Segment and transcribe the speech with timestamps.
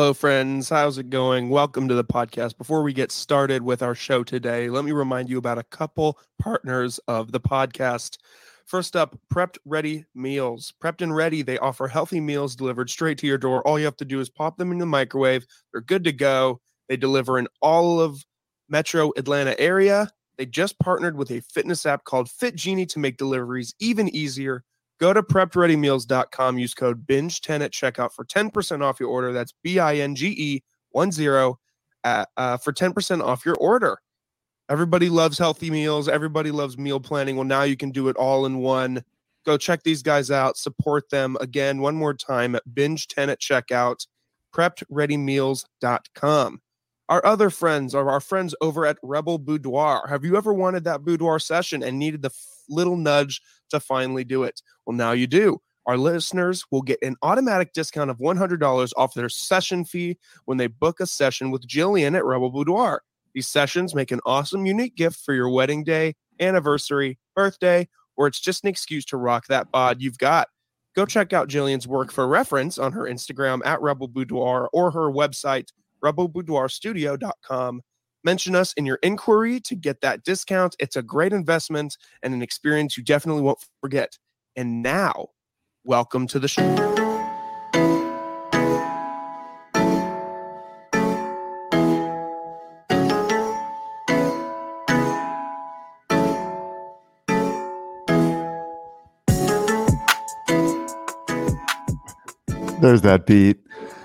[0.00, 0.70] Hello, friends.
[0.70, 1.50] How's it going?
[1.50, 2.56] Welcome to the podcast.
[2.56, 6.18] Before we get started with our show today, let me remind you about a couple
[6.38, 8.16] partners of the podcast.
[8.64, 10.72] First up, Prepped Ready Meals.
[10.82, 13.60] Prepped and Ready, they offer healthy meals delivered straight to your door.
[13.68, 15.44] All you have to do is pop them in the microwave.
[15.70, 16.62] They're good to go.
[16.88, 18.24] They deliver in all of
[18.70, 20.10] Metro Atlanta area.
[20.38, 24.64] They just partnered with a fitness app called Fit Genie to make deliveries even easier.
[25.00, 29.32] Go to preppedreadymeals.com, use code BINGE10 at checkout for 10% off your order.
[29.32, 31.58] That's B I N G E 1 0
[32.04, 33.98] uh, for 10% off your order.
[34.68, 36.08] Everybody loves healthy meals.
[36.08, 37.36] Everybody loves meal planning.
[37.36, 39.02] Well, now you can do it all in one.
[39.46, 40.58] Go check these guys out.
[40.58, 44.06] Support them again one more time at binge10 at checkout,
[44.54, 46.60] preppedreadymeals.com.
[47.08, 50.06] Our other friends are our friends over at Rebel Boudoir.
[50.08, 52.30] Have you ever wanted that boudoir session and needed the
[52.68, 54.62] little nudge to finally do it?
[54.86, 55.60] Well, now you do.
[55.86, 60.66] Our listeners will get an automatic discount of $100 off their session fee when they
[60.66, 63.02] book a session with Jillian at Rebel Boudoir.
[63.34, 68.40] These sessions make an awesome, unique gift for your wedding day, anniversary, birthday, or it's
[68.40, 70.48] just an excuse to rock that bod you've got.
[70.94, 75.10] Go check out Jillian's work for reference on her Instagram at Rebel Boudoir or her
[75.10, 75.68] website,
[76.04, 77.80] rebelboudoirstudio.com.
[78.22, 80.76] Mention us in your inquiry to get that discount.
[80.78, 84.18] It's a great investment and an experience you definitely won't forget.
[84.54, 85.28] And now,
[85.84, 86.60] welcome to the show.
[102.82, 103.58] There's that beat.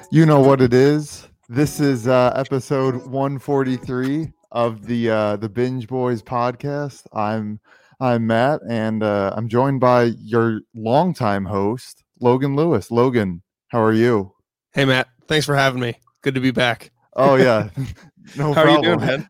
[0.09, 1.24] You know what it is.
[1.47, 7.05] This is uh, episode 143 of the uh, the Binge Boys podcast.
[7.13, 7.59] I'm
[7.99, 12.89] I'm Matt, and uh, I'm joined by your longtime host, Logan Lewis.
[12.89, 14.33] Logan, how are you?
[14.73, 15.07] Hey, Matt.
[15.27, 15.93] Thanks for having me.
[16.23, 16.91] Good to be back.
[17.15, 17.69] Oh yeah,
[18.35, 18.67] no How problem.
[18.67, 19.29] are you doing, man?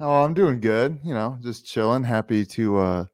[0.00, 0.98] Oh, I'm doing good.
[1.04, 2.02] You know, just chilling.
[2.02, 3.04] Happy to uh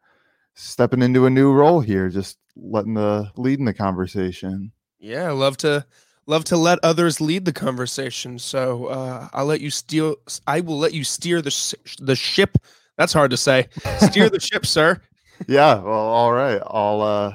[0.54, 2.08] stepping into a new role here.
[2.08, 4.72] Just letting the leading the conversation.
[4.98, 5.84] Yeah, I love to
[6.30, 8.38] love to let others lead the conversation.
[8.38, 10.14] So uh, I'll let you steer.
[10.46, 12.56] I will let you steer the sh- the ship.
[12.96, 13.66] That's hard to say.
[13.98, 15.00] Steer the ship, sir.
[15.48, 17.34] yeah well all right i'll uh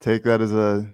[0.00, 0.84] take that as a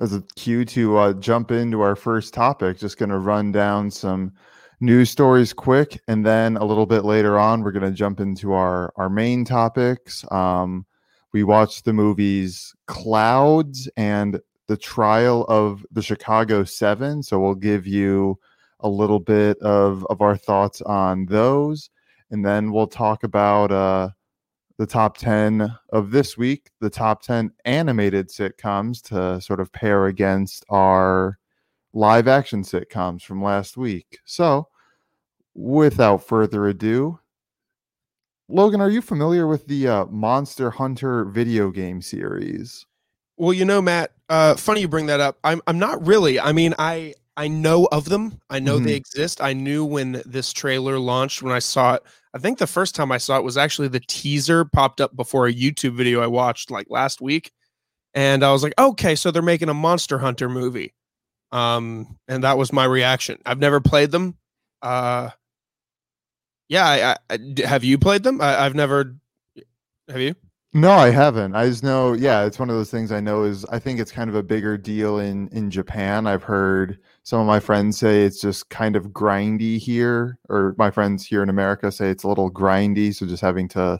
[0.00, 4.32] as a cue to uh jump into our first topic just gonna run down some
[4.80, 8.92] news stories quick and then a little bit later on we're gonna jump into our
[8.96, 10.84] our main topics um
[11.32, 17.86] we watched the movies clouds and the trial of the chicago seven so we'll give
[17.86, 18.38] you
[18.80, 21.90] a little bit of of our thoughts on those
[22.30, 24.08] and then we'll talk about uh
[24.78, 30.06] the top 10 of this week, the top 10 animated sitcoms to sort of pair
[30.06, 31.38] against our
[31.92, 34.18] live action sitcoms from last week.
[34.24, 34.68] So,
[35.54, 37.18] without further ado,
[38.48, 42.86] Logan, are you familiar with the uh, Monster Hunter video game series?
[43.36, 44.12] Well, you know, Matt.
[44.28, 45.38] Uh, funny you bring that up.
[45.44, 46.38] I'm I'm not really.
[46.38, 48.40] I mean, I I know of them.
[48.50, 49.40] I know they exist.
[49.40, 52.02] I knew when this trailer launched when I saw it.
[52.34, 55.46] I think the first time I saw it was actually the teaser popped up before
[55.46, 57.52] a YouTube video I watched like last week,
[58.14, 60.94] and I was like, okay, so they're making a Monster Hunter movie.
[61.52, 63.38] Um, and that was my reaction.
[63.46, 64.36] I've never played them.
[64.82, 65.30] Uh,
[66.68, 68.40] yeah, I, I- have you played them?
[68.40, 69.16] I, I've never.
[70.08, 70.34] Have you?
[70.74, 71.54] No, I haven't.
[71.54, 74.12] I just know, yeah, it's one of those things I know is I think it's
[74.12, 76.26] kind of a bigger deal in in Japan.
[76.26, 80.90] I've heard some of my friends say it's just kind of grindy here, or my
[80.90, 83.14] friends here in America say it's a little grindy.
[83.14, 83.98] So just having to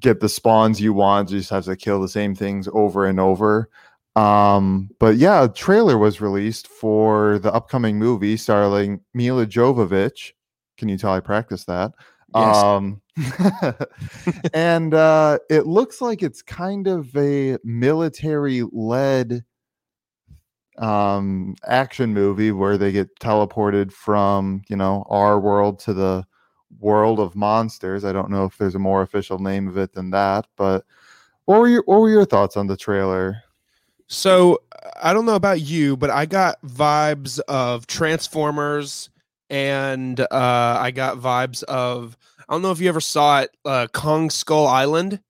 [0.00, 3.20] get the spawns you want, you just have to kill the same things over and
[3.20, 3.70] over.
[4.16, 10.32] Um, but yeah, a trailer was released for the upcoming movie starring Milla Jovovich.
[10.78, 11.92] Can you tell I practiced that?
[12.34, 12.56] Yes.
[12.56, 13.00] Um,
[14.54, 19.44] and uh, it looks like it's kind of a military led
[20.78, 26.24] um, action movie where they get teleported from, you know, our world to the
[26.78, 28.04] world of monsters.
[28.04, 30.84] I don't know if there's a more official name of it than that, but
[31.44, 33.42] what were your what were your thoughts on the trailer?
[34.06, 34.60] So
[35.00, 39.10] I don't know about you, but I got vibes of Transformers,
[39.50, 40.26] and uh,
[40.80, 42.16] I got vibes of
[42.50, 45.20] I don't know if you ever saw it, uh, Kong Skull Island,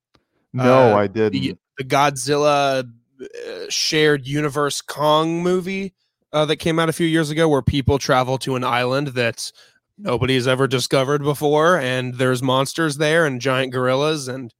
[0.53, 1.39] No, Uh, I didn't.
[1.39, 5.93] the, the Godzilla uh, shared universe Kong movie
[6.33, 9.51] uh, that came out a few years ago, where people travel to an island that
[9.99, 14.51] nobody's ever discovered before, and there's monsters there and giant gorillas and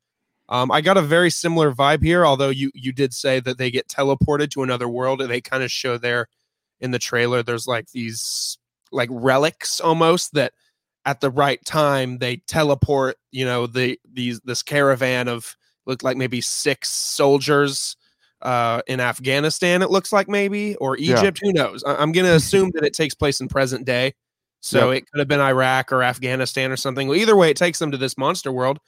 [0.50, 3.72] um, I got a very similar vibe here, although you you did say that they
[3.72, 6.28] get teleported to another world and they kind of show there
[6.82, 7.42] in the trailer.
[7.42, 8.58] There's like these
[8.92, 10.52] like relics almost that
[11.06, 13.18] at the right time they teleport.
[13.32, 15.56] You know, the these this caravan of
[15.86, 17.96] looked like maybe six soldiers
[18.42, 19.82] uh, in Afghanistan.
[19.82, 21.20] It looks like maybe or Yeah.
[21.20, 21.40] Egypt.
[21.42, 21.84] Who knows?
[21.84, 24.14] I- I'm going to assume that it takes place in present day.
[24.64, 27.08] So it could have been Iraq or Afghanistan or something.
[27.08, 28.80] Well, either way, it takes them to this monster world.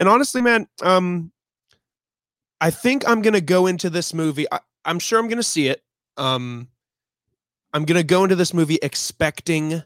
[0.00, 1.30] And honestly, man, um,
[2.60, 4.46] I think I'm gonna go into this movie.
[4.50, 5.84] I, I'm sure I'm gonna see it.
[6.16, 6.66] Um,
[7.72, 9.84] I'm gonna go into this movie expecting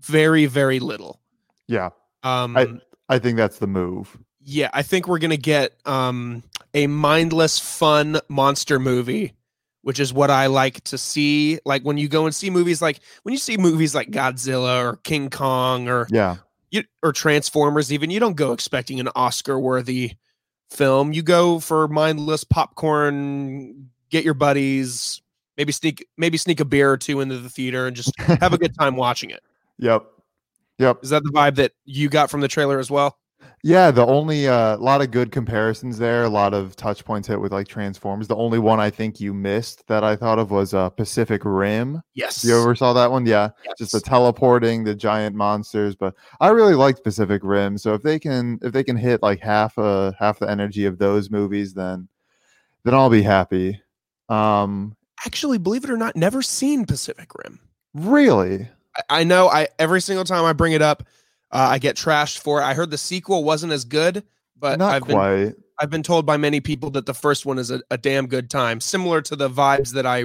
[0.00, 1.20] very, very little.
[1.66, 1.90] Yeah,
[2.22, 4.16] Um, I- I think that's the move.
[4.42, 6.42] yeah, I think we're gonna get um
[6.74, 9.34] a mindless, fun monster movie,
[9.82, 11.58] which is what I like to see.
[11.64, 14.96] Like when you go and see movies, like when you see movies like Godzilla or
[14.98, 16.36] King Kong or Yeah,
[16.70, 20.12] you, or Transformers, even you don't go expecting an Oscar-worthy
[20.70, 21.12] film.
[21.12, 25.20] You go for mindless popcorn, get your buddies,
[25.56, 28.58] maybe sneak maybe sneak a beer or two into the theater and just have a
[28.58, 29.42] good time watching it.
[29.80, 30.04] Yep,
[30.78, 30.98] yep.
[31.02, 33.16] Is that the vibe that you got from the trailer as well?
[33.62, 37.38] Yeah, the only a lot of good comparisons there, a lot of touch points hit
[37.38, 38.26] with like Transformers.
[38.26, 42.00] The only one I think you missed that I thought of was uh, Pacific Rim.
[42.14, 42.42] Yes.
[42.42, 43.26] You ever saw that one?
[43.26, 45.94] Yeah, just the teleporting, the giant monsters.
[45.94, 47.76] But I really liked Pacific Rim.
[47.76, 50.96] So if they can, if they can hit like half uh half the energy of
[50.96, 52.08] those movies, then
[52.84, 53.80] then I'll be happy.
[54.30, 54.96] Um,
[55.26, 57.60] Actually, believe it or not, never seen Pacific Rim.
[57.92, 58.68] really,
[59.08, 61.04] I, know I every single time I bring it up,
[61.50, 62.64] uh, I get trashed for it.
[62.64, 64.24] I heard the sequel wasn't as good,
[64.58, 65.54] but not I've been quite.
[65.80, 68.50] I've been told by many people that the first one is a, a damn good
[68.50, 70.24] time, similar to the vibes that I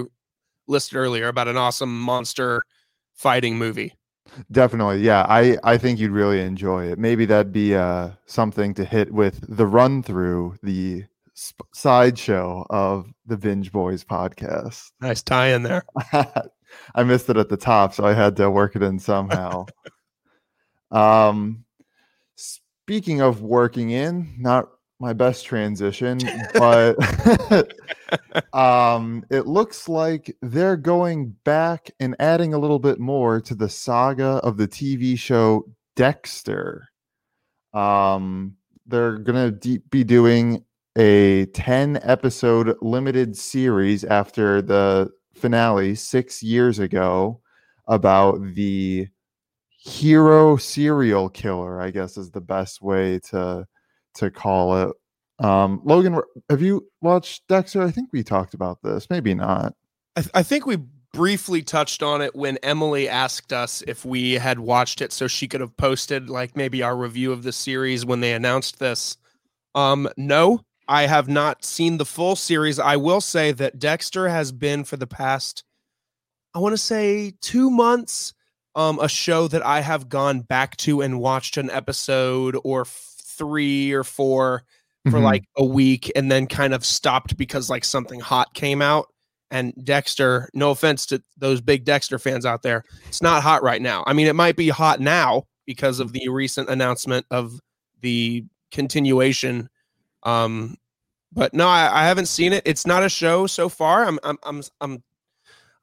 [0.68, 2.62] listed earlier about an awesome monster
[3.14, 3.94] fighting movie.
[4.52, 5.26] Definitely, yeah.
[5.30, 7.00] I I think you'd really enjoy it.
[7.00, 11.06] Maybe that'd be uh something to hit with the run through the
[11.38, 14.92] sp- sideshow of the Binge Boys podcast.
[15.00, 15.84] Nice tie in there.
[16.94, 19.66] I missed it at the top, so I had to work it in somehow.
[20.92, 21.66] um,
[22.36, 24.70] speaking of working in, not
[25.00, 26.20] my best transition,
[26.54, 26.96] but
[28.54, 33.70] um, it looks like they're going back and adding a little bit more to the
[33.70, 36.90] saga of the TV show Dexter.
[37.74, 38.56] Um,
[38.86, 40.64] they're gonna de- be doing
[40.98, 47.40] a 10 episode limited series after the finale six years ago
[47.88, 49.08] about the
[49.70, 53.68] hero serial killer i guess is the best way to
[54.16, 54.96] to call it.
[55.46, 57.84] Um logan have you watched dexter?
[57.84, 59.76] I think we talked about this maybe not.
[60.16, 60.78] I, th- I think we
[61.14, 65.48] briefly touched on it when Emily asked us if we had watched it so she
[65.48, 69.18] could have posted like maybe our review of the series when they announced this.
[69.76, 72.80] Um no, I have not seen the full series.
[72.80, 75.64] I will say that Dexter has been for the past
[76.54, 78.34] I want to say 2 months
[78.76, 83.16] um a show that I have gone back to and watched an episode or f-
[83.38, 84.64] 3 or 4
[85.10, 85.24] for Mhm.
[85.24, 89.08] like a week and then kind of stopped because like something hot came out
[89.52, 93.82] and Dexter, no offense to those big Dexter fans out there, it's not hot right
[93.82, 94.04] now.
[94.08, 97.60] I mean, it might be hot now because of the recent announcement of
[98.02, 99.70] the continuation.
[100.26, 100.78] Um,
[101.32, 102.64] but no, I, I haven't seen it.
[102.66, 104.06] It's not a show so far.
[104.06, 105.04] I'm I'm I'm I'm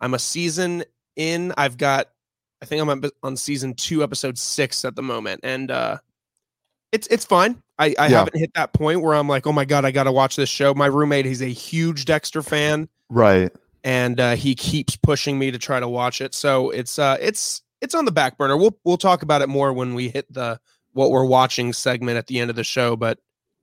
[0.00, 0.84] I'm a season
[1.16, 1.52] in.
[1.56, 2.08] I've got
[2.60, 5.98] I think I'm on- on season two, episode six at the moment, and uh
[6.92, 7.62] it's it's fine.
[7.78, 8.18] I, I Yeah.
[8.18, 10.48] haven't hit that point where I'm like, oh my god, I got to watch this
[10.50, 10.74] show.
[10.74, 13.50] My roommate, he's a huge Dexter fan right
[13.84, 16.34] and uh, he keeps pushing me to try to watch it.
[16.34, 18.56] So it's uh, it's it's on the back burner.
[18.56, 20.60] We'll we'll talk about it more when we hit the
[20.92, 22.94] what we're watching segment at the end of the show.
[22.96, 23.18] But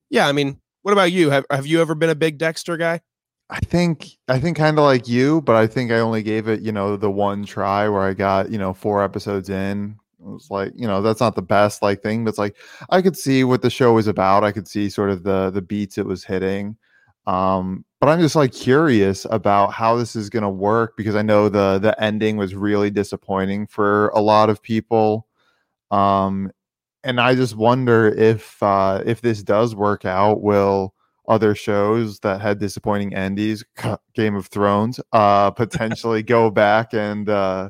[0.10, 1.30] yeah, I mean, what about you?
[1.30, 3.02] Have have you ever been a big Dexter guy?
[3.50, 6.62] I think I think kind of like you, but I think I only gave it,
[6.62, 9.98] you know, the one try where I got, you know, four episodes in.
[10.20, 12.56] It was like, you know, that's not the best like thing, but it's like
[12.90, 14.44] I could see what the show was about.
[14.44, 16.78] I could see sort of the the beats it was hitting.
[17.26, 21.50] Um, but I'm just like curious about how this is to work because I know
[21.50, 25.28] the the ending was really disappointing for a lot of people.
[25.92, 26.52] Um,
[27.04, 30.94] and I just wonder if uh, if this does work out, will
[31.28, 33.64] other shows that had disappointing endings,
[34.16, 37.70] Game of Thrones, uh, potentially go back and uh,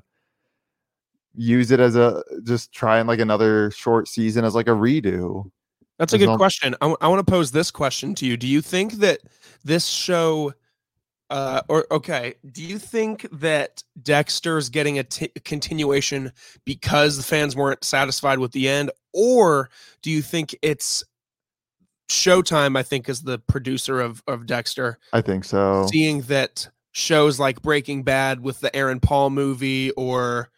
[1.35, 5.51] use it as a just try and like another short season as like a redo.
[5.97, 6.75] That's a good long- question.
[6.81, 8.37] I, want to pose this question to you.
[8.37, 9.19] Do you think that
[9.65, 10.53] this show,
[11.29, 16.31] uh, or okay, do you think that Dexter's getting a t- continuation
[16.65, 19.69] because the fans weren't satisfied with the end, or
[20.01, 21.03] do you think it's
[22.09, 22.75] Showtime?
[22.75, 25.85] I think is the producer of of Dexter, I think so.
[25.91, 30.49] seeing that shows like Breaking Bad with the Aaron Paul movie or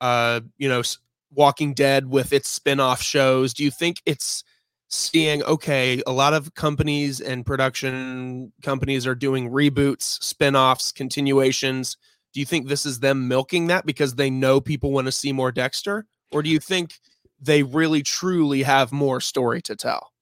[0.00, 0.82] uh you know
[1.30, 3.54] Walking Dead with its spin-off shows?
[3.54, 4.42] Do you think it's
[4.88, 11.96] seeing okay, a lot of companies and production companies are doing reboots, spin-offs, continuations.
[12.32, 15.32] Do you think this is them milking that because they know people want to see
[15.32, 16.06] more Dexter?
[16.32, 16.94] Or do you think
[17.40, 20.12] they really truly have more story to tell?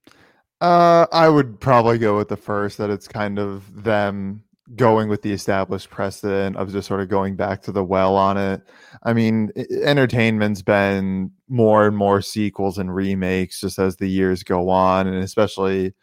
[0.61, 4.43] Uh, I would probably go with the first that it's kind of them
[4.77, 8.39] going with the established precedent of just sort of going back to the well on
[8.39, 8.63] it.
[9.03, 9.51] I mean,
[9.83, 15.23] entertainment's been more and more sequels and remakes just as the years go on, and
[15.23, 15.95] especially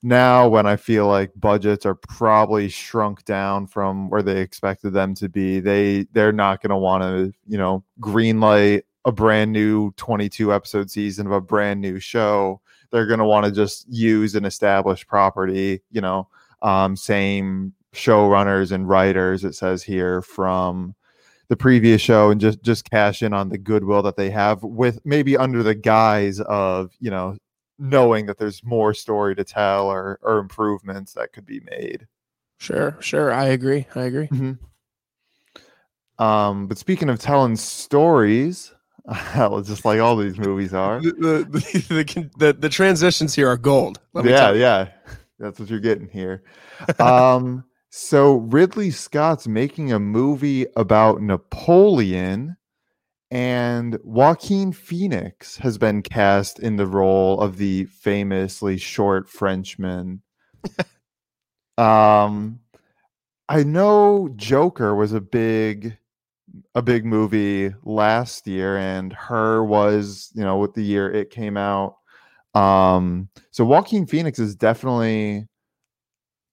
[0.00, 5.16] now when I feel like budgets are probably shrunk down from where they expected them
[5.16, 5.58] to be.
[5.58, 10.88] They they're not going to want to, you know, greenlight a brand new 22 episode
[10.88, 12.60] season of a brand new show.
[12.92, 16.28] They're going to want to just use an established property, you know,
[16.62, 20.94] um, same showrunners and writers it says here from
[21.48, 25.00] the previous show and just just cash in on the goodwill that they have with
[25.04, 27.36] maybe under the guise of you know
[27.78, 32.06] knowing that there's more story to tell or or improvements that could be made.
[32.58, 33.32] Sure sure.
[33.32, 33.86] I agree.
[33.94, 34.28] I agree.
[34.28, 36.22] Mm-hmm.
[36.22, 38.72] um but speaking of telling stories
[39.62, 41.00] just like all these movies are.
[41.00, 44.00] The the, the, the, the transitions here are gold.
[44.14, 44.88] Yeah yeah.
[45.38, 46.42] That's what you're getting here.
[46.98, 47.64] Um
[47.96, 52.58] so Ridley Scott's making a movie about Napoleon,
[53.30, 60.20] and Joaquin Phoenix has been cast in the role of the famously short Frenchman.
[61.78, 62.60] um,
[63.48, 65.96] I know Joker was a big
[66.74, 71.56] a big movie last year and her was you know with the year it came
[71.56, 71.96] out
[72.54, 75.48] um so Joaquin Phoenix is definitely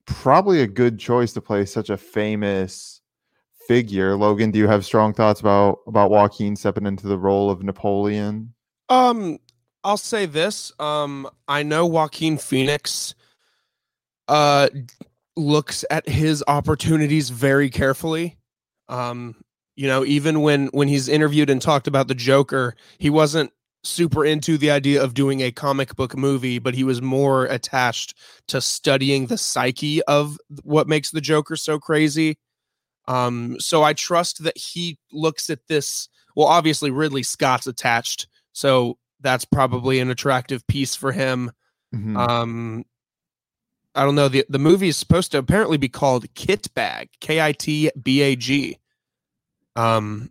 [0.05, 3.01] probably a good choice to play such a famous
[3.67, 4.15] figure.
[4.15, 8.53] Logan, do you have strong thoughts about about Joaquin stepping into the role of Napoleon?
[8.89, 9.39] Um,
[9.83, 10.71] I'll say this.
[10.79, 13.15] Um, I know Joaquin Phoenix
[14.29, 14.69] uh
[15.35, 18.37] looks at his opportunities very carefully.
[18.87, 19.35] Um,
[19.75, 23.51] you know, even when when he's interviewed and talked about the Joker, he wasn't
[23.83, 28.15] super into the idea of doing a comic book movie, but he was more attached
[28.47, 32.37] to studying the psyche of what makes the Joker so crazy.
[33.07, 36.07] Um, so I trust that he looks at this.
[36.35, 41.51] Well, obviously Ridley Scott's attached, so that's probably an attractive piece for him.
[41.93, 42.17] Mm-hmm.
[42.17, 42.85] Um,
[43.93, 44.29] I don't know.
[44.29, 48.21] the The movie is supposed to apparently be called Kit Bag, K I T B
[48.21, 48.79] A G.
[49.75, 50.29] Um,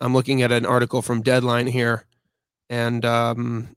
[0.00, 2.06] I'm looking at an article from Deadline here
[2.72, 3.76] and um,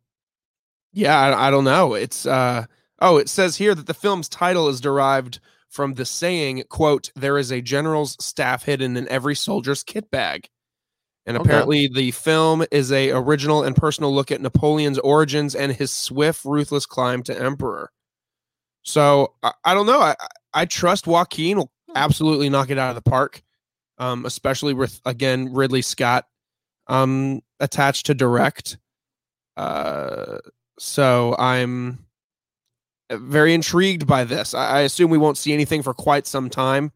[0.93, 1.95] yeah, I, I don't know.
[1.95, 2.65] It's uh,
[3.01, 7.37] oh, it says here that the film's title is derived from the saying, "quote There
[7.37, 10.47] is a general's staff hidden in every soldier's kit bag."
[11.25, 11.93] And apparently, okay.
[11.93, 16.85] the film is a original and personal look at Napoleon's origins and his swift, ruthless
[16.85, 17.91] climb to emperor.
[18.83, 19.99] So I, I don't know.
[19.99, 20.15] I
[20.53, 23.43] I trust Joaquin will absolutely knock it out of the park,
[23.97, 26.27] um, especially with again Ridley Scott
[26.87, 28.77] um, attached to direct.
[29.57, 30.39] Uh,
[30.77, 32.05] so I'm
[33.11, 34.53] very intrigued by this.
[34.53, 36.91] I, I, assume we won't see anything for quite some time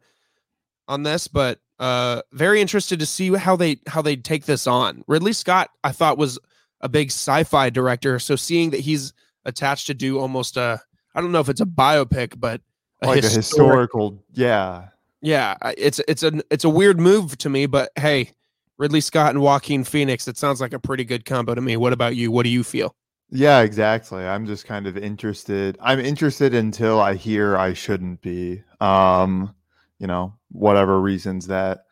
[0.88, 5.04] on this, but uh, very interested to see how they how they take this on.
[5.08, 6.39] Ridley Scott, I thought was
[6.82, 9.13] a big sci-fi director, so seeing that he's
[9.46, 10.82] attached to do almost a
[11.16, 12.62] I don't know if it's a biopic, but
[13.01, 14.88] a like historic, a historical, yeah,
[15.22, 15.56] yeah.
[15.78, 18.32] It's it's a it's a weird move to me, but hey,
[18.79, 20.27] Ridley Scott and Joaquin Phoenix.
[20.27, 21.75] It sounds like a pretty good combo to me.
[21.75, 22.31] What about you?
[22.31, 22.95] What do you feel?
[23.29, 24.25] Yeah, exactly.
[24.25, 25.77] I'm just kind of interested.
[25.81, 28.63] I'm interested until I hear I shouldn't be.
[28.79, 29.53] Um,
[30.00, 31.83] you know, whatever reasons that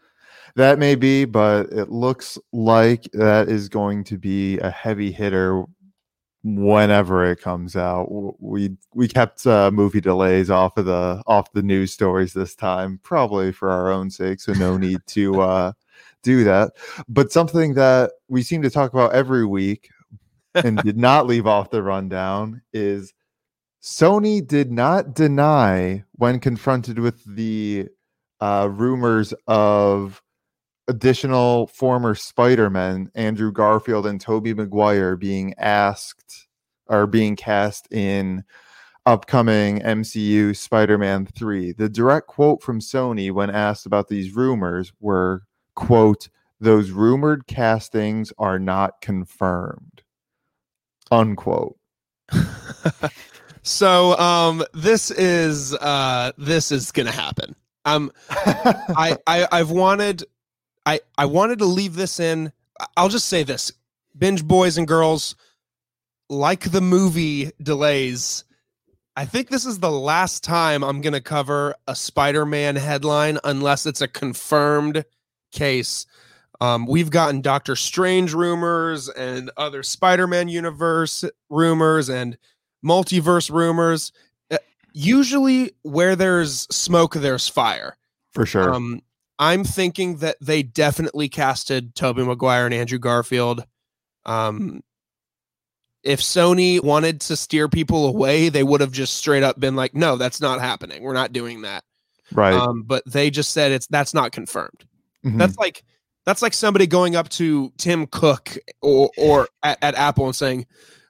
[0.55, 5.65] that may be, but it looks like that is going to be a heavy hitter
[6.43, 8.07] whenever it comes out.
[8.41, 12.99] We we kept uh, movie delays off of the off the news stories this time,
[13.03, 14.39] probably for our own sake.
[14.39, 15.71] So no need to uh,
[16.23, 16.71] do that.
[17.07, 19.89] But something that we seem to talk about every week
[20.55, 23.13] and did not leave off the rundown is
[23.81, 27.87] Sony did not deny when confronted with the
[28.41, 30.21] uh, rumors of
[30.87, 36.47] additional former Spider-Man, Andrew Garfield and Tobey Maguire, being asked
[36.87, 38.43] or being cast in
[39.05, 41.73] upcoming MCU Spider-Man 3.
[41.73, 45.43] The direct quote from Sony when asked about these rumors were
[45.77, 46.27] quote,
[46.59, 50.01] those rumored castings are not confirmed,
[51.11, 51.77] unquote.
[53.63, 57.55] so um this is uh this is gonna happen
[57.85, 60.25] Um, I, I I've wanted,
[60.85, 62.51] I I wanted to leave this in.
[62.97, 63.71] I'll just say this:
[64.17, 65.35] binge boys and girls,
[66.29, 68.43] like the movie delays.
[69.15, 73.87] I think this is the last time I'm going to cover a Spider-Man headline unless
[73.87, 75.05] it's a confirmed
[75.51, 76.05] case.
[76.59, 82.37] Um, we've gotten Doctor Strange rumors and other Spider-Man universe rumors and
[82.83, 84.11] multiverse rumors.
[84.49, 84.57] Uh,
[84.93, 87.95] Usually, where there's smoke, there's fire.
[88.31, 88.73] For sure.
[88.73, 89.01] Um,
[89.39, 93.63] I'm thinking that they definitely casted Tobey Maguire and Andrew Garfield.
[94.25, 94.81] Um,
[96.03, 99.93] if Sony wanted to steer people away, they would have just straight up been like,
[99.93, 101.03] "No, that's not happening.
[101.03, 101.83] We're not doing that."
[102.31, 102.53] right.
[102.53, 104.85] Um, but they just said it's that's not confirmed.
[105.33, 105.37] Mhm.
[105.37, 105.83] That's like
[106.25, 110.65] that's like somebody going up to Tim Cook or or at, at Apple and saying,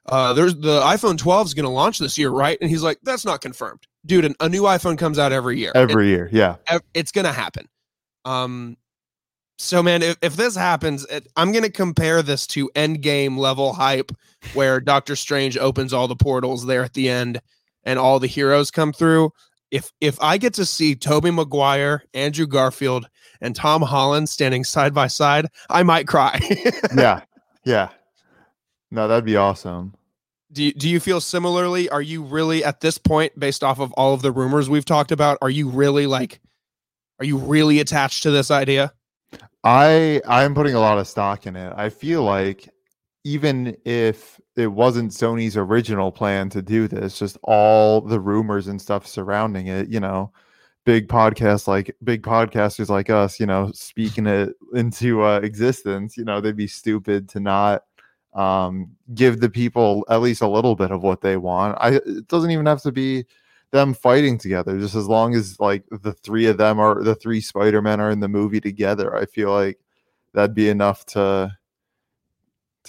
[0.06, 2.98] uh, "There's the iPhone 12 is going to launch this year, right?" And he's like,
[3.02, 4.24] "That's not confirmed, dude.
[4.24, 5.72] An, a new iPhone comes out every year.
[5.74, 6.28] It- Every year.
[6.32, 6.56] Yeah.
[6.68, 7.66] ev- it's gonna happen.
[8.24, 8.76] Um,
[9.58, 14.12] so man, if, if this happens, it, I'm gonna compare this to Endgame level hype,
[14.54, 17.40] where Doctor Strange opens all the portals there at the end,
[17.82, 19.30] and all the heroes come through.
[19.70, 23.08] If if I get to see Tobey Maguire, Andrew Garfield,
[23.40, 26.40] and Tom Holland standing side by side, I might cry.
[26.96, 27.20] Yeah.
[27.64, 27.88] Yeah.
[28.90, 29.94] No, that'd be awesome.
[30.52, 31.90] do you, do you feel similarly?
[31.90, 35.12] Are you really at this point, based off of all of the rumors we've talked
[35.12, 36.40] about, are you really like,
[37.18, 38.92] are you really attached to this idea?
[39.64, 41.74] I I'm putting a lot of stock in it.
[41.76, 42.68] I feel like
[43.24, 48.82] even if it wasn't Sony's original plan to do this, just all the rumors and
[48.82, 50.32] stuff surrounding it, you know,
[50.84, 56.24] big podcasts like big podcasters like us, you know, speaking it into uh, existence, you
[56.24, 57.84] know, they'd be stupid to not
[58.34, 61.78] um give the people at least a little bit of what they want.
[61.80, 63.26] I it doesn't even have to be
[63.70, 67.40] them fighting together just as long as like the three of them are the three
[67.40, 69.78] spider-men are in the movie together i feel like
[70.32, 71.50] that'd be enough to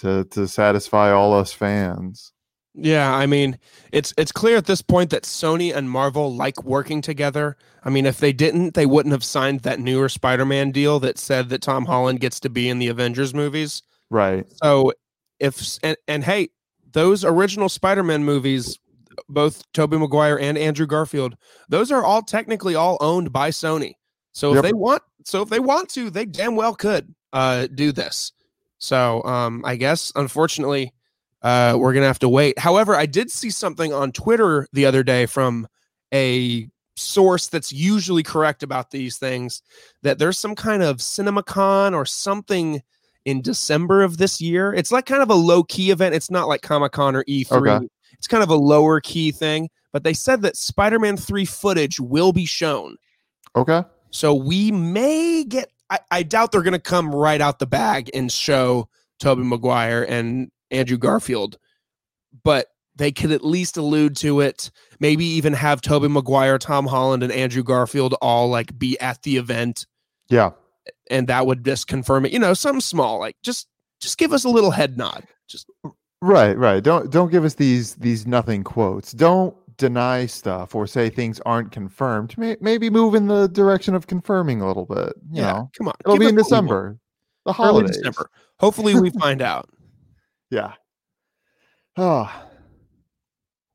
[0.00, 2.32] to to satisfy all us fans
[2.74, 3.58] Yeah, I mean,
[3.92, 7.56] it's it's clear at this point that Sony and Marvel like working together.
[7.84, 11.48] I mean, if they didn't, they wouldn't have signed that newer Spider-Man deal that said
[11.48, 13.82] that Tom Holland gets to be in the Avengers movies.
[14.08, 14.92] right So,
[15.40, 16.50] if and, and hey,
[16.92, 18.78] those original Spider-Man movies,
[19.28, 21.36] both Tobey Maguire and Andrew Garfield,
[21.68, 23.94] those are all technically all owned by Sony.
[24.32, 24.64] So if Yep.
[24.64, 28.32] they want, so if they want to, they damn well could uh, do this.
[28.80, 30.92] So um, I guess unfortunately,
[31.42, 32.58] uh, we're gonna have to wait.
[32.58, 35.68] However, I did see something on Twitter the other day from
[36.12, 39.62] a source that's usually correct about these things
[40.02, 42.82] that there's some kind of CinemaCon or something
[43.24, 44.72] in December of this year.
[44.74, 46.14] It's like kind of a low key event.
[46.14, 47.52] It's not like Comic Con or E3.
[47.52, 47.86] Okay.
[48.12, 49.68] It's kind of a lower key thing.
[49.92, 52.96] But they said that Spider Man 3 footage will be shown.
[53.56, 57.66] okay So we may get, I, I doubt they're going to come right out the
[57.66, 61.58] bag and show Tobey Maguire and Andrew Garfield,
[62.44, 64.70] but they could at least allude to it.
[65.00, 69.36] Maybe even have Tobey Maguire, Tom Holland, and Andrew Garfield all like be at the
[69.36, 69.86] event
[70.28, 70.50] yeah
[71.10, 72.32] and that would just confirm it.
[72.32, 73.68] You know, something small, like just
[74.00, 75.24] just give us a little head nod.
[75.48, 75.68] Just
[76.22, 81.08] right right don't don't give us these these nothing quotes don't deny stuff or say
[81.10, 85.40] things aren't confirmed May, maybe move in the direction of confirming a little bit you
[85.42, 85.94] yeah, know come on.
[86.04, 86.48] it'll give be in what we want.
[86.48, 86.98] december
[87.46, 88.30] the Early December.
[88.60, 89.68] Hopefully, we find out.
[90.50, 90.74] yeah
[91.96, 92.30] oh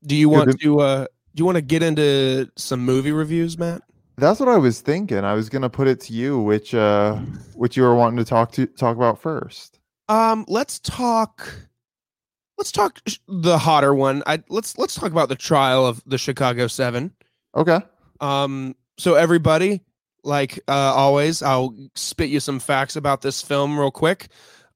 [0.04, 0.80] Do you want to- to?
[0.80, 3.82] uh Do you want to get into some movie reviews, Matt?
[4.18, 5.26] That's what I was thinking.
[5.26, 7.16] I was gonna put it to you, which uh
[7.56, 9.80] which you were wanting to talk to talk about first.
[10.08, 11.52] Um, let's talk.
[12.58, 14.24] Let's talk the hotter one.
[14.26, 17.14] I let's let's talk about the trial of the Chicago Seven.
[17.56, 17.80] Okay.
[18.22, 19.82] Um, so everybody,
[20.24, 24.28] like uh, always, I'll spit you some facts about this film real quick.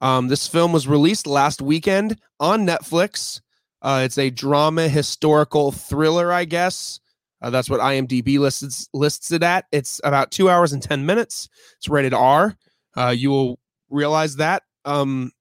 [0.02, 3.42] Um, this film was released last weekend on Netflix.
[3.82, 7.00] Uh, it's a drama historical thriller, I guess.
[7.42, 9.66] Uh, that's what IMDb lists lists it at.
[9.72, 11.48] It's about two hours and ten minutes.
[11.78, 12.58] It's rated R.
[12.98, 15.32] Uh, you will realize that um,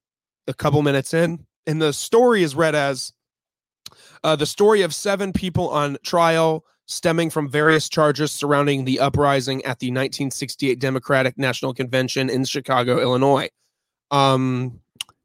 [0.46, 3.12] a couple minutes in, and the story is read as
[4.24, 9.58] uh, the story of seven people on trial stemming from various charges surrounding the uprising
[9.64, 13.48] at the 1968 Democratic National Convention in Chicago, Illinois.
[14.10, 14.80] Um,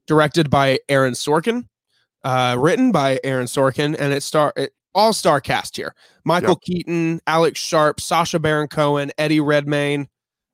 [0.06, 1.66] directed by Aaron Sorkin,
[2.26, 7.22] uh, written by Aaron Sorkin, and it star it, all star cast here: Michael Keaton,
[7.26, 10.10] Alex Sharp, Sacha Baron Cohen, Eddie Redmayne.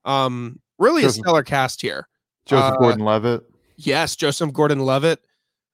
[0.06, 2.08] Um, really a stellar cast here.
[2.46, 3.44] Joseph Uh, Gordon-Levitt.
[3.78, 5.20] Yes, Joseph Gordon-Levitt.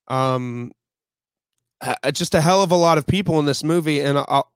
[0.07, 0.71] Um,
[1.81, 4.51] uh, just a hell of a lot of people in this movie, and I'll,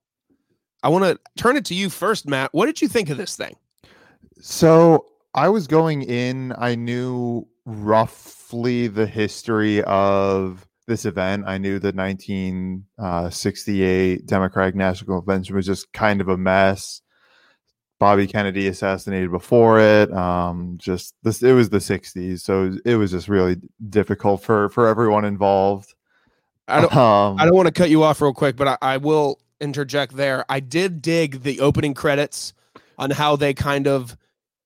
[0.83, 2.49] I want to turn it to you first, Matt.
[2.53, 3.55] What did you think of this thing?
[4.39, 11.43] So I was going in, I knew roughly the history of this event.
[11.45, 17.01] I knew the 1968 Democratic National Convention was just kind of a mess.
[17.99, 20.11] Bobby Kennedy assassinated before it.
[20.13, 23.57] Um, just this, it was the 60s, so it was just really
[23.89, 25.93] difficult for for everyone involved.
[26.67, 28.97] I don't, um, I don't want to cut you off real quick, but I, I
[28.97, 30.45] will interject there.
[30.49, 32.53] I did dig the opening credits
[32.97, 34.15] on how they kind of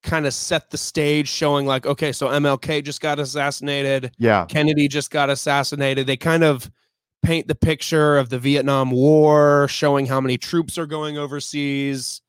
[0.04, 4.86] kind of set the stage showing like okay so mlk just got assassinated yeah kennedy
[4.86, 6.70] just got assassinated they kind of
[7.22, 12.22] paint the picture of the vietnam war showing how many troops are going overseas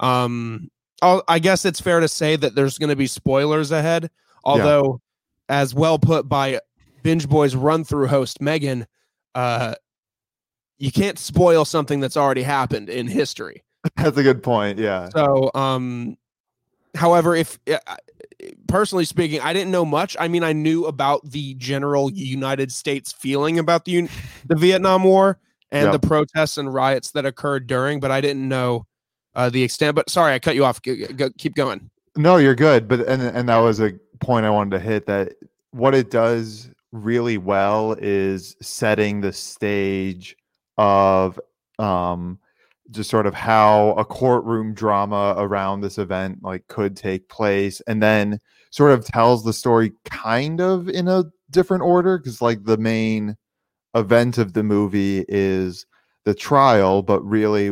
[0.00, 0.70] um
[1.02, 4.10] I'll, i guess it's fair to say that there's going to be spoilers ahead
[4.44, 5.00] although
[5.48, 5.60] yeah.
[5.60, 6.60] as well put by
[7.02, 8.86] binge boys run through host megan
[9.34, 9.74] uh
[10.78, 13.62] you can't spoil something that's already happened in history
[13.96, 16.16] that's a good point yeah so um
[16.96, 17.58] However, if
[18.66, 20.16] personally speaking, I didn't know much.
[20.18, 24.08] I mean, I knew about the general United States feeling about the
[24.46, 25.38] the Vietnam War
[25.70, 26.00] and yep.
[26.00, 28.86] the protests and riots that occurred during, but I didn't know
[29.36, 29.94] uh, the extent.
[29.94, 30.82] But sorry, I cut you off.
[30.82, 31.88] Keep going.
[32.16, 32.88] No, you're good.
[32.88, 35.06] But and and that was a point I wanted to hit.
[35.06, 35.34] That
[35.70, 40.36] what it does really well is setting the stage
[40.78, 41.38] of
[41.78, 42.38] um
[42.90, 48.02] just sort of how a courtroom drama around this event like could take place and
[48.02, 52.76] then sort of tells the story kind of in a different order because like the
[52.76, 53.36] main
[53.94, 55.84] event of the movie is
[56.24, 57.70] the trial but really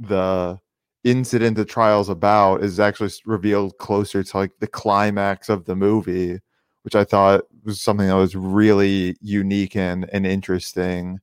[0.00, 0.58] the
[1.04, 6.40] incident the trial's about is actually revealed closer to like the climax of the movie
[6.82, 11.20] which i thought was something that was really unique and, and interesting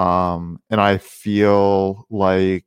[0.00, 2.64] um, and I feel like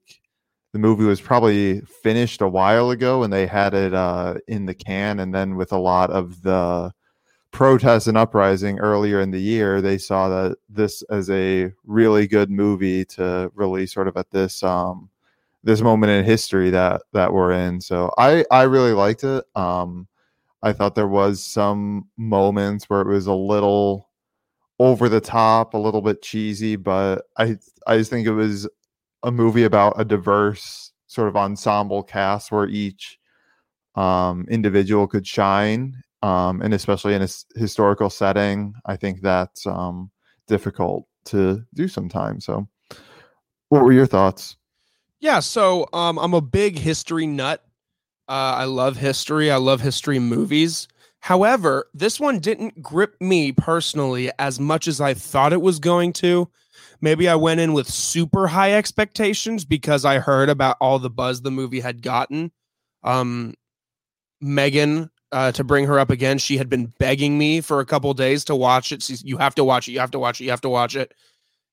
[0.71, 4.75] the movie was probably finished a while ago and they had it uh, in the
[4.75, 5.19] can.
[5.19, 6.91] And then with a lot of the
[7.51, 12.51] protests and uprising earlier in the year, they saw that this as a really good
[12.51, 15.09] movie to release sort of at this um,
[15.63, 17.81] this moment in history that that we're in.
[17.81, 19.45] So I I really liked it.
[19.55, 20.07] Um,
[20.63, 24.09] I thought there was some moments where it was a little
[24.79, 28.67] over the top, a little bit cheesy, but I I just think it was
[29.23, 33.19] a movie about a diverse sort of ensemble cast where each
[33.95, 39.65] um, individual could shine, um, and especially in a s- historical setting, I think that's
[39.67, 40.11] um,
[40.47, 42.45] difficult to do sometimes.
[42.45, 42.67] So,
[43.69, 44.57] what were your thoughts?
[45.23, 47.63] Yeah, so um, I'm a big history nut.
[48.27, 49.49] Uh, I love history.
[49.49, 50.89] I love history movies.
[51.21, 56.11] However, this one didn't grip me personally as much as I thought it was going
[56.13, 56.49] to.
[56.99, 61.41] Maybe I went in with super high expectations because I heard about all the buzz
[61.41, 62.51] the movie had gotten.
[63.01, 63.53] Um,
[64.41, 68.13] Megan, uh, to bring her up again, she had been begging me for a couple
[68.13, 69.01] days to watch it.
[69.01, 69.93] She's, you have to watch it.
[69.93, 70.43] You have to watch it.
[70.43, 71.13] You have to watch it.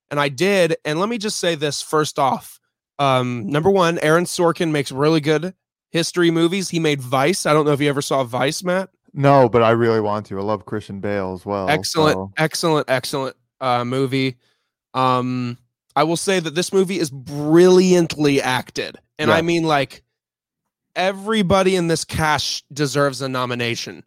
[0.09, 0.77] And I did.
[0.85, 2.60] And let me just say this first off.
[3.01, 5.55] Um, number one, Aaron Sorkin makes really good
[5.91, 6.69] history movies.
[6.69, 7.47] He made Vice.
[7.47, 8.91] I don't know if you ever saw Vice, Matt.
[9.15, 10.39] No, but I really want to.
[10.39, 11.69] I love Christian Bale as well.
[11.69, 12.33] Excellent, so.
[12.37, 14.37] excellent, excellent uh, movie.
[14.95, 15.57] Um,
[15.97, 19.35] I will say that this movie is brilliantly acted, and yeah.
[19.35, 20.03] I mean like
[20.95, 24.05] everybody in this cast deserves a nomination.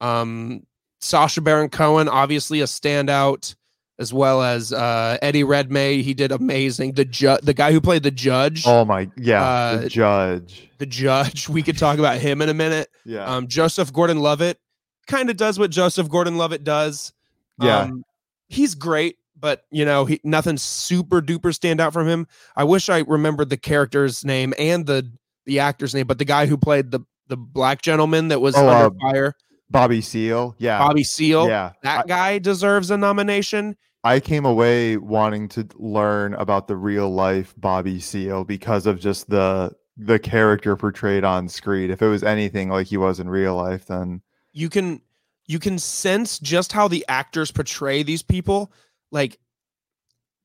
[0.00, 0.66] Um,
[1.00, 3.54] Sacha Baron Cohen, obviously a standout,
[4.00, 6.02] as well as uh, Eddie Redmayne.
[6.02, 6.94] He did amazing.
[6.94, 8.64] The ju- the guy who played the judge.
[8.66, 11.48] Oh my, yeah, uh, the judge the judge.
[11.48, 12.88] We could talk about him in a minute.
[13.04, 13.24] Yeah.
[13.24, 14.58] Um, Joseph Gordon-Levitt
[15.06, 17.12] kind of does what Joseph Gordon-Levitt does.
[17.60, 17.80] Yeah.
[17.80, 18.04] Um,
[18.48, 22.26] he's great, but you know, he nothing super duper stand out from him.
[22.56, 25.08] I wish I remembered the character's name and the
[25.46, 28.68] the actor's name, but the guy who played the the black gentleman that was oh,
[28.68, 29.34] under uh, fire.
[29.68, 30.56] Bobby Seale.
[30.58, 30.78] Yeah.
[30.80, 31.46] Bobby Seale.
[31.46, 31.72] Yeah.
[31.84, 33.76] That guy deserves a nomination.
[34.02, 39.28] I came away wanting to learn about the real life Bobby Seale because of just
[39.28, 41.90] the the character portrayed on screen.
[41.90, 45.02] If it was anything like he was in real life, then you can
[45.46, 48.72] you can sense just how the actors portray these people,
[49.10, 49.38] like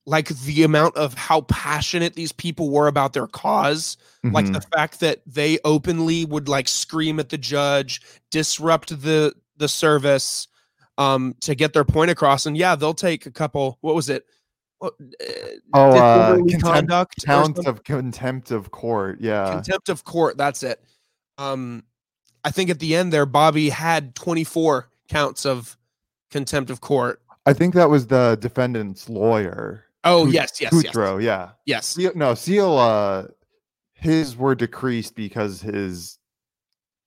[0.06, 4.36] like the amount of how passionate these people were about their because mm-hmm.
[4.36, 9.68] like the fact that they openly would like scream at the judge disrupt the the
[9.68, 10.48] service
[10.98, 14.26] um to get their point across and yeah they'll take a couple what was it
[14.82, 14.90] uh,
[15.74, 16.90] oh, uh, contempt,
[17.26, 19.20] contempt of contempt of court.
[19.22, 20.38] Yeah, contempt of court.
[20.38, 20.82] That's it.
[21.38, 21.84] Um,
[22.44, 25.78] I think at the end there, Bobby had 24 counts of
[26.30, 27.22] contempt of court.
[27.46, 29.86] I think that was the defendant's lawyer.
[30.04, 31.98] Oh yes, yes, Coutreau, yeah, yes.
[32.14, 32.78] No, Seale.
[32.78, 33.28] Uh,
[33.94, 36.20] his were decreased because his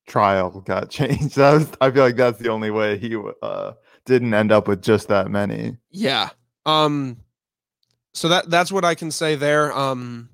[0.09, 1.37] trial got changed.
[1.37, 3.73] That was, I feel like that's the only way he uh,
[4.05, 5.77] didn't end up with just that many.
[5.91, 6.31] Yeah.
[6.67, 7.19] Um.
[8.15, 9.73] So that that's what I can say there.
[9.73, 10.31] Um.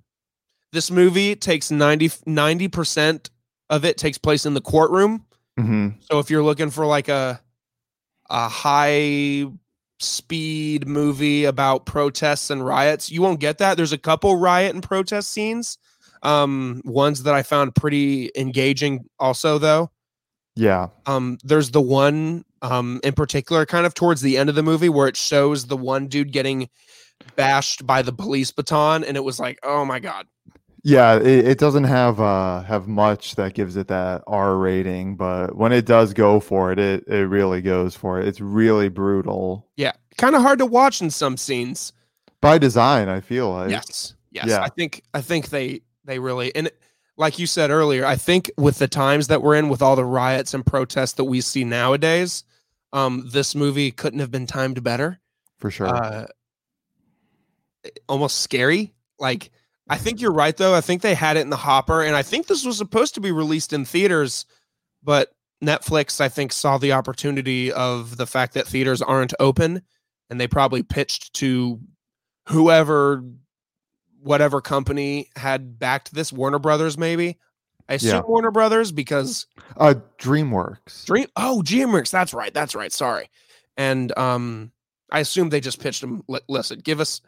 [0.72, 3.30] This movie takes 90 percent
[3.70, 5.24] of it takes place in the courtroom.
[5.58, 7.40] hmm So if you're looking for like a
[8.30, 9.46] a high
[10.00, 13.76] speed movie about protests and riots, you won't get that.
[13.76, 15.78] There's a couple riot and protest scenes.
[16.24, 19.90] Um, ones that I found pretty engaging also though.
[20.56, 20.88] Yeah.
[21.06, 24.88] Um, there's the one um in particular kind of towards the end of the movie
[24.88, 26.68] where it shows the one dude getting
[27.37, 30.26] bashed by the police baton and it was like, "Oh my god."
[30.87, 35.56] Yeah, it, it doesn't have uh have much that gives it that R rating, but
[35.56, 38.28] when it does go for it, it it really goes for it.
[38.28, 39.92] It's really brutal Yeah.
[40.16, 41.92] Kind of hard to watch in some scenes.
[42.40, 43.08] by design.
[43.08, 44.60] I feel like yes yes yeah.
[44.60, 46.71] i think i think they they really and
[47.17, 50.05] like you said earlier i think with the times that we're in with all the
[50.05, 52.45] riots and protests that we see nowadays
[52.93, 55.21] um this movie couldn't have been timed better.
[55.59, 55.88] For sure.
[55.88, 56.27] uh
[58.09, 58.95] almost scary.
[59.19, 59.51] Like
[59.88, 60.75] i think you're right though.
[60.75, 63.21] I think they had it in the hopper and i think this was supposed to
[63.21, 64.47] be released in theaters
[65.03, 69.83] but netflix i think saw the opportunity of the fact that theaters aren't open
[70.31, 71.81] and they probably pitched to
[72.49, 73.23] whoever
[74.24, 77.38] whatever company had backed this warner brothers maybe
[77.88, 78.20] i assume Yeah.
[78.22, 81.04] warner brothers because uh, DreamWorks.
[81.06, 81.26] Dream.
[81.37, 82.10] Oh, DreamWorks.
[82.10, 82.52] That's right.
[82.54, 82.92] That's right.
[82.92, 83.28] Sorry.
[83.76, 84.70] And um,
[85.10, 86.22] I assume they just pitched them.
[86.48, 87.20] Listen, give us